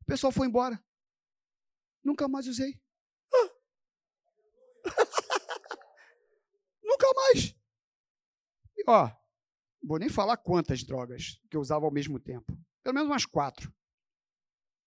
O 0.00 0.04
pessoal 0.06 0.32
foi 0.32 0.46
embora. 0.46 0.82
Nunca 2.02 2.26
mais 2.26 2.46
usei. 2.46 2.80
Nunca 6.82 7.06
mais. 7.14 7.54
E, 8.76 8.84
ó, 8.86 9.10
vou 9.82 9.98
nem 9.98 10.08
falar 10.08 10.38
quantas 10.38 10.82
drogas 10.82 11.38
que 11.50 11.56
eu 11.56 11.60
usava 11.60 11.84
ao 11.84 11.92
mesmo 11.92 12.18
tempo. 12.18 12.58
Pelo 12.82 12.94
menos 12.94 13.10
umas 13.10 13.26
quatro. 13.26 13.72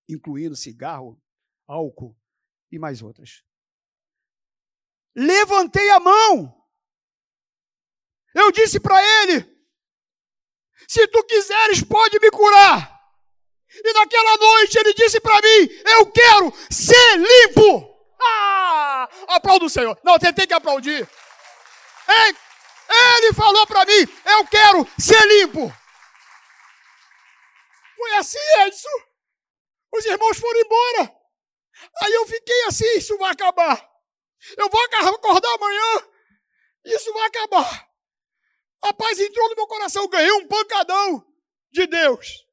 Incluindo 0.10 0.56
cigarro, 0.56 1.22
álcool 1.68 2.18
e 2.74 2.80
mais 2.80 3.02
outras. 3.04 3.44
Levantei 5.16 5.90
a 5.92 6.00
mão. 6.00 6.60
Eu 8.34 8.52
disse 8.52 8.80
para 8.80 9.00
ele: 9.22 9.48
se 10.88 11.08
tu 11.08 11.24
quiseres, 11.24 11.84
pode 11.84 12.20
me 12.20 12.32
curar. 12.32 12.92
E 13.76 13.94
naquela 13.94 14.38
noite 14.38 14.78
ele 14.80 14.94
disse 14.94 15.20
para 15.20 15.36
mim: 15.36 15.70
Eu 15.86 16.12
quero 16.12 16.54
ser 16.70 17.18
limpo. 17.18 17.94
Ah! 18.20 19.10
Aplauda 19.30 19.66
o 19.66 19.70
Senhor. 19.70 20.00
Não, 20.04 20.18
tem, 20.18 20.34
tem 20.34 20.48
que 20.48 20.54
aplaudir. 20.54 21.08
Ei, 22.08 22.36
ele 23.18 23.34
falou 23.34 23.68
para 23.68 23.86
mim: 23.86 24.08
Eu 24.26 24.48
quero 24.48 24.88
ser 24.98 25.24
limpo. 25.28 25.72
Foi 27.96 28.16
assim, 28.16 28.40
Edson. 28.66 28.90
Os 29.92 30.06
irmãos 30.06 30.38
foram 30.38 30.60
embora. 30.60 31.23
Aí 32.02 32.14
eu 32.14 32.28
fiquei 32.28 32.64
assim: 32.66 32.98
Isso 32.98 33.18
vai 33.18 33.32
acabar. 33.32 33.90
Eu 34.58 34.70
vou 34.70 34.82
acordar 34.84 35.54
amanhã. 35.54 36.08
Isso 36.86 37.14
vai 37.14 37.28
acabar. 37.28 37.90
A 38.82 38.94
paz 38.94 39.20
entrou 39.20 39.50
no 39.50 39.56
meu 39.56 39.68
coração. 39.68 40.08
Ganhei 40.10 40.32
um 40.34 40.48
pancadão 40.48 41.26
de 41.72 41.88
Deus. 41.88 42.46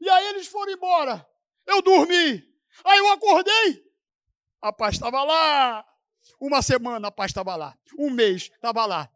E 0.00 0.08
aí 0.08 0.26
eles 0.28 0.46
foram 0.46 0.72
embora. 0.72 1.26
Eu 1.66 1.82
dormi. 1.82 2.42
Aí 2.84 2.98
eu 2.98 3.12
acordei. 3.12 3.82
A 4.60 4.72
paz 4.72 4.94
estava 4.94 5.22
lá. 5.22 5.84
Uma 6.40 6.62
semana 6.62 7.08
a 7.08 7.12
paz 7.12 7.30
estava 7.30 7.54
lá. 7.54 7.76
Um 7.98 8.10
mês 8.10 8.44
estava 8.44 8.86
lá. 8.86 9.08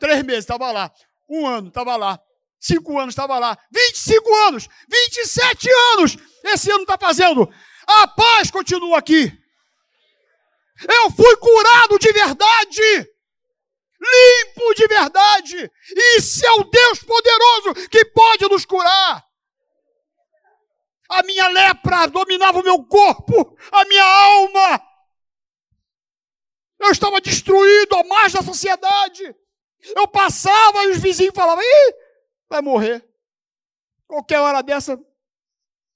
Três 0.00 0.24
meses 0.24 0.44
estava 0.44 0.72
lá. 0.72 0.90
Um 1.28 1.46
ano 1.46 1.68
estava 1.68 1.96
lá. 1.96 2.20
Cinco 2.58 2.98
anos 2.98 3.12
estava 3.12 3.38
lá. 3.38 3.56
25 3.70 4.34
anos. 4.48 4.68
27 4.88 5.68
anos. 5.92 6.16
Esse 6.44 6.70
ano 6.70 6.82
está 6.82 6.96
fazendo. 6.98 7.48
A 7.86 8.08
paz 8.08 8.50
continua 8.50 8.98
aqui. 8.98 9.32
Eu 10.88 11.10
fui 11.10 11.36
curado 11.36 11.98
de 11.98 12.12
verdade. 12.12 13.16
Limpo 14.00 14.74
de 14.74 14.86
verdade. 14.86 15.70
Isso 16.16 16.44
é 16.44 16.52
o 16.52 16.64
Deus 16.64 17.02
poderoso 17.02 17.88
que 17.88 18.04
pode 18.06 18.48
nos 18.48 18.64
curar. 18.64 19.24
A 21.08 21.22
minha 21.22 21.48
lepra 21.48 22.06
dominava 22.08 22.60
o 22.60 22.64
meu 22.64 22.84
corpo, 22.84 23.56
a 23.72 23.84
minha 23.84 24.04
alma. 24.04 24.82
Eu 26.80 26.90
estava 26.90 27.20
destruído 27.20 27.94
à 27.96 28.04
margem 28.04 28.40
da 28.40 28.46
sociedade. 28.46 29.34
Eu 29.94 30.08
passava 30.08 30.84
e 30.84 30.90
os 30.90 30.98
vizinhos 30.98 31.34
falavam: 31.34 31.62
Ih, 31.62 31.94
vai 32.48 32.60
morrer. 32.60 33.08
Qualquer 34.06 34.40
hora 34.40 34.62
dessa, 34.62 35.00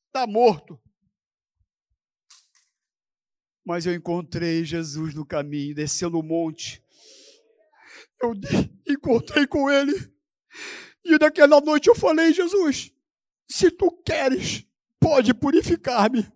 está 0.07 0.27
morto. 0.27 0.80
Mas 3.71 3.87
eu 3.87 3.95
encontrei 3.95 4.65
Jesus 4.65 5.15
no 5.15 5.25
caminho, 5.25 5.77
descendo 5.77 6.19
o 6.19 6.25
monte. 6.25 6.83
Eu 8.21 8.33
encontrei 8.85 9.47
com 9.47 9.71
ele. 9.71 10.13
E 11.05 11.17
naquela 11.17 11.61
noite 11.61 11.89
eu 11.89 11.95
falei: 11.95 12.33
Jesus, 12.33 12.93
se 13.49 13.71
tu 13.71 13.93
queres, 14.05 14.67
pode 14.99 15.33
purificar-me. 15.33 16.29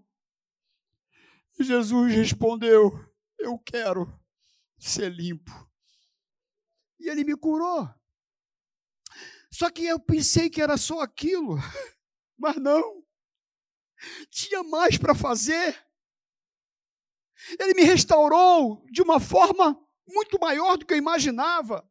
Jesus 1.58 2.14
respondeu: 2.14 3.04
Eu 3.36 3.58
quero 3.58 4.16
ser 4.78 5.10
limpo. 5.10 5.50
E 7.00 7.10
ele 7.10 7.24
me 7.24 7.36
curou. 7.36 7.92
Só 9.50 9.72
que 9.72 9.84
eu 9.84 9.98
pensei 9.98 10.48
que 10.48 10.62
era 10.62 10.76
só 10.76 11.00
aquilo, 11.00 11.56
mas 12.38 12.54
não. 12.58 13.04
Tinha 14.30 14.62
mais 14.62 14.96
para 14.96 15.16
fazer. 15.16 15.83
Ele 17.58 17.74
me 17.74 17.82
restaurou 17.82 18.84
de 18.90 19.02
uma 19.02 19.20
forma 19.20 19.78
muito 20.06 20.38
maior 20.40 20.76
do 20.76 20.86
que 20.86 20.94
eu 20.94 20.98
imaginava. 20.98 21.88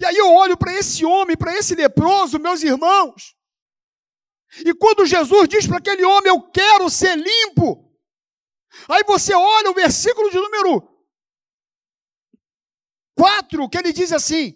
E 0.00 0.04
aí 0.04 0.16
eu 0.16 0.32
olho 0.32 0.56
para 0.56 0.72
esse 0.72 1.04
homem, 1.04 1.36
para 1.36 1.54
esse 1.56 1.74
leproso, 1.74 2.38
meus 2.38 2.62
irmãos. 2.62 3.34
E 4.64 4.72
quando 4.74 5.06
Jesus 5.06 5.48
diz 5.48 5.66
para 5.66 5.78
aquele 5.78 6.04
homem, 6.04 6.28
eu 6.28 6.40
quero 6.50 6.88
ser 6.88 7.16
limpo. 7.16 7.92
Aí 8.88 9.02
você 9.04 9.34
olha 9.34 9.70
o 9.70 9.74
versículo 9.74 10.30
de 10.30 10.36
número 10.36 10.94
4, 13.16 13.68
que 13.68 13.78
ele 13.78 13.92
diz 13.92 14.12
assim: 14.12 14.54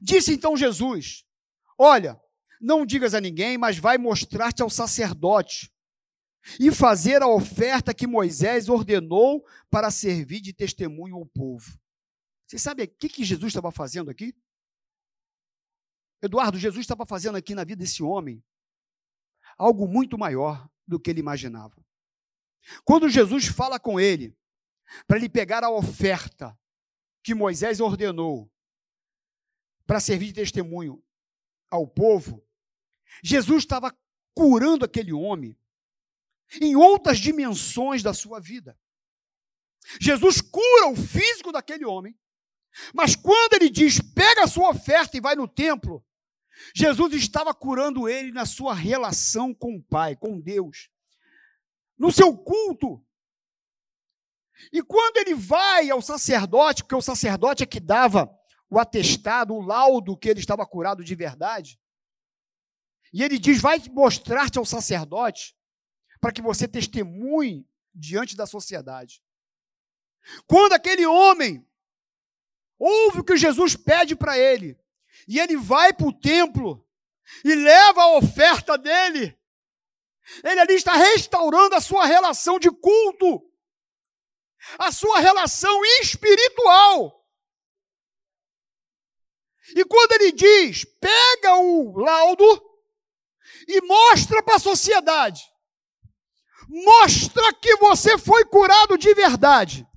Disse 0.00 0.32
então 0.32 0.56
Jesus: 0.56 1.24
Olha, 1.78 2.18
não 2.60 2.86
digas 2.86 3.14
a 3.14 3.20
ninguém, 3.20 3.58
mas 3.58 3.78
vai 3.78 3.98
mostrar-te 3.98 4.62
ao 4.62 4.70
sacerdote 4.70 5.70
e 6.58 6.72
fazer 6.72 7.22
a 7.22 7.28
oferta 7.28 7.94
que 7.94 8.06
Moisés 8.06 8.68
ordenou 8.68 9.44
para 9.70 9.90
servir 9.90 10.40
de 10.40 10.52
testemunho 10.52 11.16
ao 11.16 11.26
povo. 11.26 11.78
Você 12.46 12.58
sabe 12.58 12.82
o 12.84 12.88
que, 12.88 13.08
que 13.08 13.24
Jesus 13.24 13.50
estava 13.50 13.70
fazendo 13.70 14.10
aqui? 14.10 14.34
Eduardo, 16.22 16.58
Jesus 16.58 16.80
estava 16.80 17.04
fazendo 17.06 17.36
aqui 17.36 17.54
na 17.54 17.64
vida 17.64 17.80
desse 17.80 18.02
homem 18.02 18.42
algo 19.56 19.86
muito 19.86 20.16
maior 20.16 20.68
do 20.86 20.98
que 20.98 21.10
ele 21.10 21.20
imaginava. 21.20 21.76
Quando 22.84 23.08
Jesus 23.08 23.46
fala 23.46 23.78
com 23.78 24.00
ele, 24.00 24.36
para 25.06 25.18
ele 25.18 25.28
pegar 25.28 25.62
a 25.62 25.70
oferta 25.70 26.58
que 27.22 27.34
Moisés 27.34 27.80
ordenou 27.80 28.50
para 29.86 30.00
servir 30.00 30.26
de 30.26 30.34
testemunho 30.34 31.02
ao 31.70 31.86
povo, 31.86 32.44
Jesus 33.22 33.64
estava 33.64 33.96
curando 34.34 34.84
aquele 34.84 35.12
homem 35.12 35.58
em 36.60 36.76
outras 36.76 37.18
dimensões 37.18 38.02
da 38.02 38.14
sua 38.14 38.40
vida. 38.40 38.78
Jesus 40.00 40.40
cura 40.40 40.88
o 40.88 40.96
físico 40.96 41.52
daquele 41.52 41.84
homem, 41.84 42.18
mas 42.94 43.16
quando 43.16 43.54
ele 43.54 43.70
diz, 43.70 44.00
pega 44.00 44.44
a 44.44 44.48
sua 44.48 44.70
oferta 44.70 45.16
e 45.16 45.20
vai 45.20 45.34
no 45.34 45.48
templo, 45.48 46.04
Jesus 46.74 47.14
estava 47.14 47.54
curando 47.54 48.08
ele 48.08 48.32
na 48.32 48.44
sua 48.44 48.74
relação 48.74 49.54
com 49.54 49.76
o 49.76 49.82
Pai, 49.82 50.16
com 50.16 50.40
Deus, 50.40 50.90
no 51.96 52.10
seu 52.12 52.36
culto. 52.36 53.04
E 54.72 54.82
quando 54.82 55.18
ele 55.18 55.34
vai 55.34 55.88
ao 55.88 56.02
sacerdote, 56.02 56.82
porque 56.82 56.96
o 56.96 57.02
sacerdote 57.02 57.62
é 57.62 57.66
que 57.66 57.80
dava 57.80 58.28
o 58.68 58.78
atestado, 58.78 59.54
o 59.54 59.60
laudo 59.60 60.16
que 60.16 60.28
ele 60.28 60.40
estava 60.40 60.66
curado 60.66 61.04
de 61.04 61.14
verdade, 61.14 61.80
e 63.12 63.22
ele 63.22 63.38
diz: 63.38 63.60
Vai 63.60 63.80
mostrar-te 63.90 64.58
ao 64.58 64.64
sacerdote 64.64 65.56
para 66.20 66.32
que 66.32 66.42
você 66.42 66.66
testemunhe 66.66 67.68
diante 67.94 68.36
da 68.36 68.46
sociedade. 68.46 69.22
Quando 70.46 70.72
aquele 70.72 71.06
homem 71.06 71.66
ouve 72.78 73.20
o 73.20 73.24
que 73.24 73.36
Jesus 73.36 73.74
pede 73.76 74.14
para 74.14 74.38
ele, 74.38 74.78
e 75.26 75.38
ele 75.38 75.56
vai 75.56 75.92
para 75.92 76.06
o 76.06 76.12
templo 76.12 76.86
e 77.44 77.54
leva 77.54 78.02
a 78.02 78.16
oferta 78.16 78.78
dele, 78.78 79.38
ele 80.44 80.60
ali 80.60 80.74
está 80.74 80.92
restaurando 80.92 81.74
a 81.74 81.80
sua 81.80 82.06
relação 82.06 82.58
de 82.58 82.70
culto, 82.70 83.50
a 84.78 84.92
sua 84.92 85.18
relação 85.20 85.84
espiritual. 86.00 87.26
E 89.74 89.84
quando 89.84 90.12
ele 90.12 90.32
diz, 90.32 90.84
pega 90.84 91.56
o 91.56 91.96
laudo 91.98 92.44
e 93.66 93.80
mostra 93.82 94.42
para 94.42 94.56
a 94.56 94.60
sociedade, 94.60 95.42
mostra 96.68 97.52
que 97.54 97.76
você 97.76 98.18
foi 98.18 98.44
curado 98.44 98.98
de 98.98 99.12
verdade, 99.14 99.88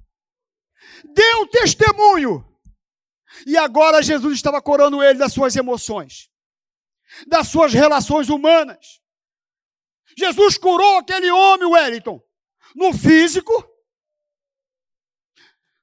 deu 1.14 1.48
testemunho. 1.48 2.48
E 3.46 3.58
agora 3.58 4.02
Jesus 4.02 4.36
estava 4.36 4.62
curando 4.62 5.04
ele 5.04 5.20
das 5.20 5.34
suas 5.34 5.56
emoções, 5.56 6.30
das 7.28 7.48
suas 7.48 7.74
relações 7.74 8.30
humanas. 8.30 9.02
Jesus 10.18 10.58
curou 10.58 10.98
aquele 10.98 11.30
homem, 11.32 11.68
Wellington, 11.68 12.22
no 12.76 12.94
físico, 12.94 13.52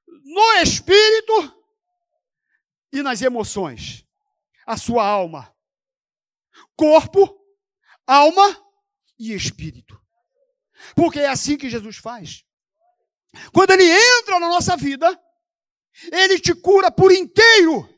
no 0.07 0.53
espírito 0.63 1.63
e 2.93 3.03
nas 3.03 3.23
emoções. 3.23 4.05
A 4.67 4.77
sua 4.77 5.07
alma. 5.07 5.55
Corpo, 6.77 7.43
alma 8.07 8.57
e 9.19 9.33
espírito. 9.33 9.99
Porque 10.95 11.21
é 11.21 11.29
assim 11.29 11.57
que 11.57 11.71
Jesus 11.71 11.97
faz. 11.97 12.45
Quando 13.53 13.73
ele 13.73 13.85
entra 13.85 14.39
na 14.41 14.49
nossa 14.49 14.77
vida, 14.77 15.07
ele 16.13 16.39
te 16.39 16.55
cura 16.55 16.91
por 16.91 17.13
inteiro. 17.13 17.89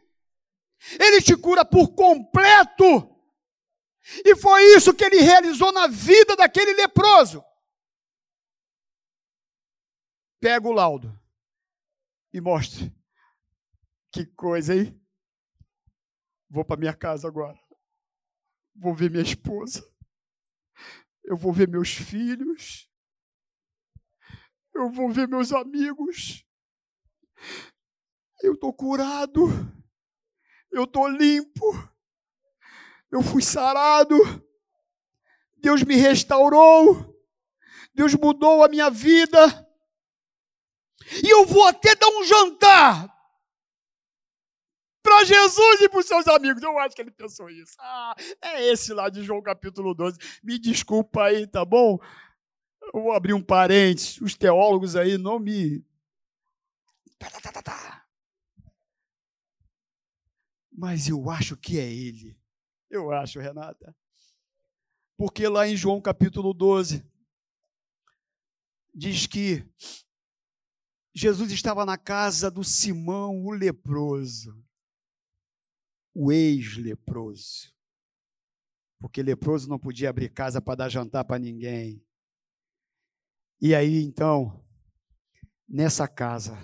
Ele 0.99 1.21
te 1.21 1.37
cura 1.37 1.65
por 1.65 1.95
completo. 1.95 3.09
E 4.25 4.35
foi 4.37 4.63
isso 4.75 4.95
que 4.95 5.05
ele 5.05 5.21
realizou 5.21 5.73
na 5.73 5.87
vida 5.87 6.35
daquele 6.35 6.73
leproso. 6.75 7.45
Pega 10.41 10.67
o 10.67 10.73
laudo 10.73 11.21
e 12.33 12.41
mostre. 12.41 12.93
Que 14.11 14.25
coisa, 14.25 14.75
hein? 14.75 14.99
Vou 16.49 16.65
para 16.65 16.81
minha 16.81 16.95
casa 16.95 17.29
agora. 17.29 17.59
Vou 18.75 18.95
ver 18.95 19.11
minha 19.11 19.23
esposa. 19.23 19.87
Eu 21.31 21.37
vou 21.37 21.53
ver 21.53 21.69
meus 21.69 21.91
filhos. 21.91 22.91
Eu 24.75 24.91
vou 24.91 25.13
ver 25.13 25.29
meus 25.29 25.53
amigos. 25.53 26.45
Eu 28.43 28.55
estou 28.55 28.75
curado. 28.75 29.47
Eu 30.73 30.83
estou 30.83 31.07
limpo. 31.07 31.63
Eu 33.13 33.23
fui 33.23 33.43
sarado. 33.43 34.17
Deus 35.59 35.85
me 35.85 35.95
restaurou. 35.95 37.17
Deus 37.95 38.13
mudou 38.17 38.65
a 38.65 38.69
minha 38.69 38.91
vida. 38.91 39.39
E 41.23 41.33
eu 41.33 41.47
vou 41.47 41.65
até 41.69 41.95
dar 41.95 42.09
um 42.09 42.25
jantar 42.25 43.09
para 45.11 45.25
Jesus 45.25 45.81
e 45.81 45.89
para 45.89 45.99
os 45.99 46.07
seus 46.07 46.29
amigos. 46.29 46.63
Eu 46.63 46.79
acho 46.79 46.95
que 46.95 47.03
ele 47.03 47.11
pensou 47.11 47.51
isso. 47.51 47.75
Ah, 47.81 48.15
é 48.41 48.71
esse 48.71 48.95
lá 48.95 49.09
de 49.09 49.25
João 49.25 49.43
capítulo 49.43 49.93
12. 49.93 50.17
Me 50.41 50.57
desculpa 50.57 51.25
aí, 51.25 51.49
tá 51.49 51.65
bom? 51.65 51.99
Eu 52.95 53.03
vou 53.03 53.13
abrir 53.13 53.35
um 53.35 53.43
parênteses. 53.43 54.21
Os 54.21 54.37
teólogos 54.37 54.95
aí 54.95 55.19
não 55.19 55.41
me. 55.41 55.85
Tá, 57.19 57.29
tá, 57.29 57.63
tá, 57.63 58.07
Mas 60.73 61.09
eu 61.09 61.29
acho 61.29 61.57
que 61.57 61.79
é 61.81 61.93
ele. 61.93 62.39
Eu 62.89 63.13
acho, 63.13 63.41
Renata. 63.41 63.95
Porque 65.17 65.47
lá 65.49 65.67
em 65.67 65.77
João 65.77 66.01
capítulo 66.01 66.55
12, 66.55 67.05
diz 68.95 69.27
que 69.27 69.69
Jesus 71.13 71.51
estava 71.51 71.85
na 71.85 71.99
casa 71.99 72.51
do 72.51 72.63
Simão 72.65 73.45
o 73.45 73.51
leproso, 73.51 74.57
o 76.15 76.33
ex-leproso. 76.33 77.73
Porque 78.99 79.23
leproso 79.23 79.69
não 79.69 79.79
podia 79.79 80.11
abrir 80.11 80.29
casa 80.29 80.61
para 80.61 80.77
dar 80.77 80.89
jantar 80.89 81.25
para 81.25 81.39
ninguém. 81.39 82.05
E 83.61 83.75
aí, 83.75 84.03
então, 84.03 84.65
nessa 85.69 86.07
casa, 86.07 86.59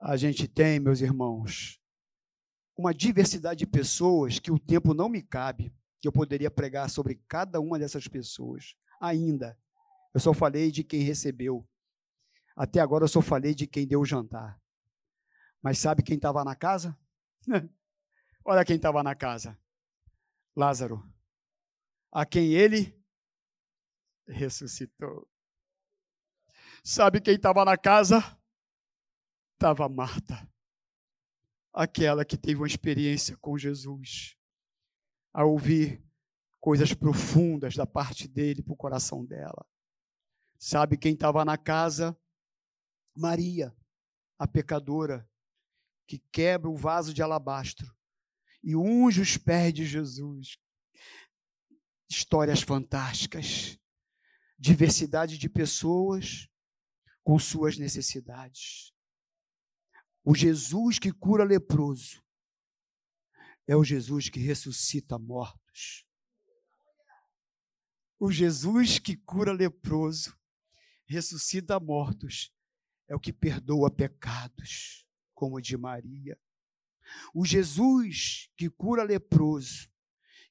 a 0.00 0.16
gente 0.16 0.48
tem, 0.48 0.80
meus 0.80 1.00
irmãos, 1.00 1.80
uma 2.76 2.92
diversidade 2.92 3.60
de 3.60 3.66
pessoas 3.66 4.38
que 4.38 4.50
o 4.50 4.58
tempo 4.58 4.92
não 4.92 5.08
me 5.08 5.22
cabe, 5.22 5.72
que 6.00 6.08
eu 6.08 6.12
poderia 6.12 6.50
pregar 6.50 6.90
sobre 6.90 7.20
cada 7.26 7.60
uma 7.60 7.78
dessas 7.78 8.06
pessoas. 8.06 8.74
Ainda, 9.00 9.58
eu 10.14 10.20
só 10.20 10.32
falei 10.32 10.70
de 10.70 10.84
quem 10.84 11.02
recebeu. 11.02 11.66
Até 12.56 12.80
agora 12.80 13.04
eu 13.04 13.08
só 13.08 13.20
falei 13.20 13.54
de 13.54 13.66
quem 13.66 13.86
deu 13.86 14.00
o 14.00 14.06
jantar. 14.06 14.60
Mas 15.62 15.78
sabe 15.78 16.02
quem 16.02 16.16
estava 16.16 16.44
na 16.44 16.54
casa? 16.54 16.96
Olha 18.48 18.64
quem 18.64 18.76
estava 18.76 19.02
na 19.02 19.12
casa. 19.12 19.58
Lázaro. 20.54 21.02
A 22.12 22.24
quem 22.24 22.52
ele 22.52 22.96
ressuscitou. 24.28 25.28
Sabe 26.84 27.20
quem 27.20 27.34
estava 27.34 27.64
na 27.64 27.76
casa? 27.76 28.18
Estava 29.54 29.88
Marta, 29.88 30.48
aquela 31.72 32.24
que 32.24 32.38
teve 32.38 32.60
uma 32.60 32.68
experiência 32.68 33.36
com 33.38 33.58
Jesus, 33.58 34.36
a 35.32 35.44
ouvir 35.44 36.04
coisas 36.60 36.94
profundas 36.94 37.74
da 37.74 37.86
parte 37.86 38.28
dele 38.28 38.62
para 38.62 38.74
o 38.74 38.76
coração 38.76 39.24
dela. 39.24 39.66
Sabe 40.56 40.96
quem 40.96 41.14
estava 41.14 41.44
na 41.44 41.58
casa? 41.58 42.16
Maria, 43.12 43.76
a 44.38 44.46
pecadora, 44.46 45.28
que 46.06 46.20
quebra 46.30 46.70
o 46.70 46.76
vaso 46.76 47.12
de 47.12 47.22
alabastro 47.22 47.95
e 48.62 48.74
unge 48.74 49.20
os 49.20 49.36
pés 49.36 49.72
de 49.72 49.86
Jesus. 49.86 50.58
Histórias 52.08 52.62
fantásticas, 52.62 53.78
diversidade 54.58 55.38
de 55.38 55.48
pessoas, 55.48 56.48
com 57.22 57.38
suas 57.38 57.76
necessidades. 57.76 58.92
O 60.24 60.34
Jesus 60.34 60.98
que 60.98 61.12
cura 61.12 61.44
leproso 61.44 62.22
é 63.66 63.76
o 63.76 63.84
Jesus 63.84 64.28
que 64.28 64.38
ressuscita 64.38 65.18
mortos. 65.18 66.06
O 68.18 68.30
Jesus 68.30 68.98
que 68.98 69.16
cura 69.16 69.52
leproso, 69.52 70.38
ressuscita 71.04 71.78
mortos, 71.78 72.52
é 73.08 73.14
o 73.14 73.20
que 73.20 73.32
perdoa 73.32 73.90
pecados, 73.90 75.06
como 75.34 75.56
o 75.56 75.60
de 75.60 75.76
Maria. 75.76 76.38
O 77.34 77.44
Jesus 77.44 78.50
que 78.56 78.68
cura 78.68 79.02
leproso, 79.02 79.88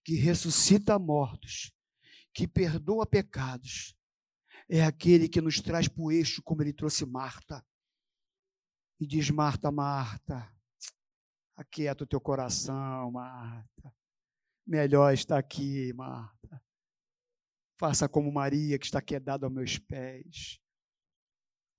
que 0.04 0.16
ressuscita 0.16 0.98
mortos, 1.00 1.72
que 2.34 2.48
perdoa 2.48 3.06
pecados, 3.06 3.96
é 4.70 4.84
aquele 4.84 5.30
que 5.30 5.42
nos 5.42 5.62
traz 5.62 5.88
para 5.88 6.04
o 6.04 6.12
eixo, 6.12 6.42
como 6.44 6.62
ele 6.62 6.74
trouxe 6.74 7.06
Marta. 7.06 7.66
E 9.00 9.06
diz: 9.06 9.30
Marta, 9.30 9.72
Marta, 9.72 10.52
aquieta 11.56 12.04
o 12.04 12.08
teu 12.08 12.20
coração, 12.20 13.12
Marta. 13.12 13.94
Melhor 14.66 15.14
está 15.14 15.38
aqui, 15.38 15.94
Marta. 15.94 16.62
Faça 17.78 18.08
como 18.10 18.32
Maria, 18.32 18.80
que 18.80 18.86
está 18.86 19.02
quedada 19.02 19.46
aos 19.46 19.54
meus 19.54 19.78
pés. 19.78 20.60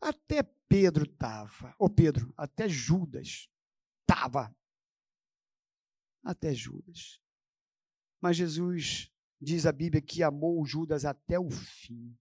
Até 0.01 0.43
Pedro 0.69 1.05
estava. 1.05 1.75
Ô 1.79 1.89
Pedro, 1.89 2.33
até 2.37 2.69
Judas 2.69 3.49
estava. 4.03 4.55
Até 6.27 6.55
Judas. 6.55 7.21
Mas 8.21 8.37
Jesus 8.37 9.13
diz 9.41 9.67
a 9.67 9.73
Bíblia 9.73 10.03
que 10.03 10.23
amou 10.23 10.65
Judas 10.65 11.05
até 11.05 11.39
o 11.39 11.51
fim 11.51 12.17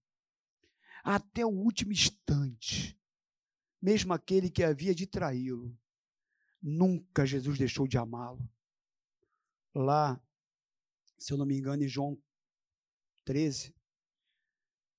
até 1.06 1.46
o 1.46 1.50
último 1.50 1.92
instante, 1.92 2.98
mesmo 3.80 4.12
aquele 4.12 4.50
que 4.50 4.64
havia 4.64 4.92
de 4.92 5.06
traí-lo. 5.06 5.78
Nunca 6.60 7.24
Jesus 7.24 7.56
deixou 7.56 7.86
de 7.86 7.96
amá-lo. 7.96 8.42
Lá, 9.72 10.20
se 11.16 11.32
eu 11.32 11.38
não 11.38 11.46
me 11.46 11.56
engano, 11.56 11.84
em 11.84 11.88
João 11.88 12.20
13, 13.24 13.72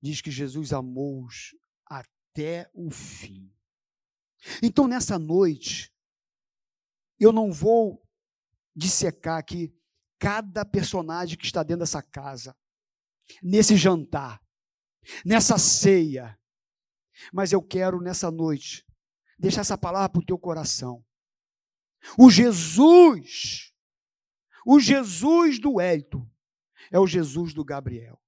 diz 0.02 0.22
que 0.22 0.32
Jesus 0.32 0.72
amou-os 0.72 1.54
até 1.86 2.72
o 2.74 2.90
fim. 2.90 3.52
Então, 4.64 4.88
nessa 4.88 5.20
noite, 5.20 5.94
eu 7.20 7.34
não 7.34 7.52
vou 7.52 8.02
dissecar 8.78 9.40
aqui 9.40 9.74
cada 10.20 10.64
personagem 10.64 11.38
que 11.38 11.46
está 11.46 11.64
dentro 11.64 11.80
dessa 11.80 12.02
casa, 12.02 12.56
nesse 13.42 13.76
jantar 13.76 14.40
nessa 15.26 15.58
ceia. 15.58 16.38
Mas 17.34 17.52
eu 17.52 17.62
quero 17.62 18.02
nessa 18.02 18.30
noite 18.30 18.86
deixar 19.38 19.62
essa 19.62 19.78
palavra 19.78 20.10
para 20.10 20.22
o 20.22 20.26
teu 20.26 20.38
coração. 20.38 21.04
O 22.18 22.30
Jesus, 22.30 23.74
o 24.66 24.80
Jesus 24.80 25.60
do 25.60 25.80
Hélito, 25.82 26.30
é 26.92 27.00
o 27.00 27.08
Jesus 27.08 27.54
do 27.54 27.66
Gabriel, 27.66 28.22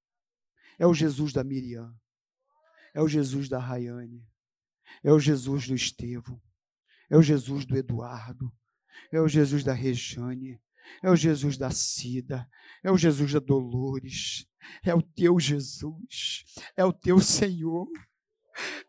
é 0.77 0.85
o 0.85 0.93
Jesus 0.93 1.31
da 1.31 1.43
Miriam, 1.43 1.95
é 2.93 3.01
o 3.01 3.07
Jesus 3.07 3.47
da 3.47 3.59
Rayane, 3.59 4.27
é 5.03 5.11
o 5.13 5.19
Jesus 5.19 5.67
do 5.67 5.75
Estevão, 5.75 6.41
é 7.09 7.15
o 7.15 7.21
Jesus 7.21 7.65
do 7.65 7.77
Eduardo, 7.77 8.51
é 9.11 9.19
o 9.19 9.27
Jesus 9.27 9.63
da 9.63 9.73
Rejane, 9.73 10.59
é 11.03 11.09
o 11.09 11.15
Jesus 11.15 11.57
da 11.57 11.71
Cida, 11.71 12.47
é 12.83 12.91
o 12.91 12.97
Jesus 12.97 13.33
da 13.33 13.39
Dolores, 13.39 14.45
é 14.83 14.93
o 14.93 15.01
teu 15.01 15.39
Jesus, 15.39 16.43
é 16.75 16.83
o 16.85 16.93
teu 16.93 17.19
Senhor. 17.19 17.87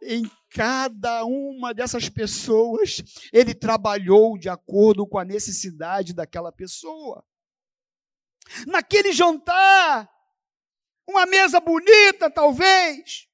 Em 0.02 0.28
cada 0.50 1.24
uma 1.24 1.72
dessas 1.72 2.08
pessoas, 2.08 3.02
ele 3.32 3.54
trabalhou 3.54 4.36
de 4.36 4.48
acordo 4.48 5.06
com 5.06 5.18
a 5.18 5.24
necessidade 5.24 6.12
daquela 6.12 6.50
pessoa. 6.50 7.24
Naquele 8.66 9.12
jantar, 9.12 10.10
uma 11.08 11.26
mesa 11.26 11.60
bonita, 11.60 12.30
talvez. 12.30 13.28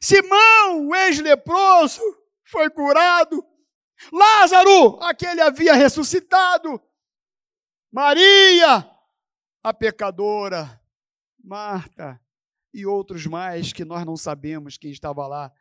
Simão, 0.00 0.88
o 0.88 0.94
ex-leproso, 0.94 2.00
foi 2.44 2.70
curado. 2.70 3.44
Lázaro, 4.10 4.98
aquele 5.02 5.40
havia 5.40 5.74
ressuscitado. 5.74 6.80
Maria, 7.90 8.88
a 9.62 9.74
pecadora, 9.74 10.80
Marta 11.42 12.20
e 12.72 12.86
outros 12.86 13.26
mais 13.26 13.72
que 13.72 13.84
nós 13.84 14.04
não 14.06 14.16
sabemos 14.16 14.78
quem 14.78 14.90
estava 14.90 15.26
lá, 15.26 15.52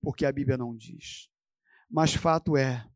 porque 0.00 0.24
a 0.24 0.32
Bíblia 0.32 0.56
não 0.56 0.76
diz. 0.76 1.28
Mas 1.90 2.14
fato 2.14 2.56
é, 2.56 2.88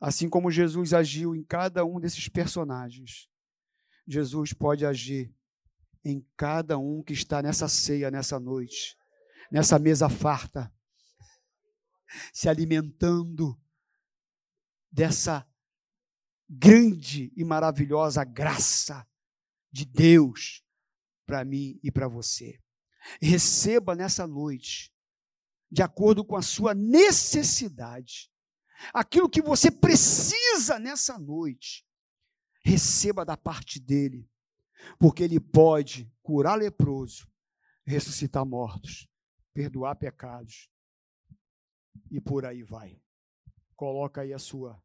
assim 0.00 0.28
como 0.28 0.50
Jesus 0.50 0.94
agiu 0.94 1.34
em 1.34 1.44
cada 1.44 1.84
um 1.84 2.00
desses 2.00 2.28
personagens, 2.28 3.28
Jesus 4.06 4.52
pode 4.52 4.86
agir 4.86 5.34
em 6.04 6.26
cada 6.36 6.78
um 6.78 7.02
que 7.02 7.12
está 7.12 7.42
nessa 7.42 7.68
ceia, 7.68 8.10
nessa 8.10 8.38
noite, 8.38 8.96
nessa 9.50 9.78
mesa 9.78 10.08
farta, 10.08 10.72
se 12.32 12.48
alimentando 12.48 13.58
dessa 14.94 15.44
grande 16.48 17.32
e 17.36 17.42
maravilhosa 17.42 18.22
graça 18.22 19.04
de 19.72 19.84
Deus 19.84 20.64
para 21.26 21.44
mim 21.44 21.80
e 21.82 21.90
para 21.90 22.06
você. 22.06 22.60
Receba 23.20 23.96
nessa 23.96 24.24
noite, 24.24 24.94
de 25.68 25.82
acordo 25.82 26.24
com 26.24 26.36
a 26.36 26.42
sua 26.42 26.74
necessidade, 26.74 28.30
aquilo 28.92 29.28
que 29.28 29.42
você 29.42 29.68
precisa 29.68 30.78
nessa 30.78 31.18
noite. 31.18 31.84
Receba 32.64 33.24
da 33.24 33.36
parte 33.36 33.80
dele, 33.80 34.30
porque 34.98 35.24
ele 35.24 35.40
pode 35.40 36.10
curar 36.22 36.54
leproso, 36.54 37.28
ressuscitar 37.84 38.46
mortos, 38.46 39.08
perdoar 39.52 39.96
pecados 39.96 40.70
e 42.10 42.20
por 42.20 42.46
aí 42.46 42.62
vai. 42.62 43.03
Coloca 43.76 44.22
aí 44.22 44.32
a 44.32 44.38
sua 44.38 44.82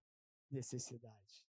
necessidade. 0.52 1.49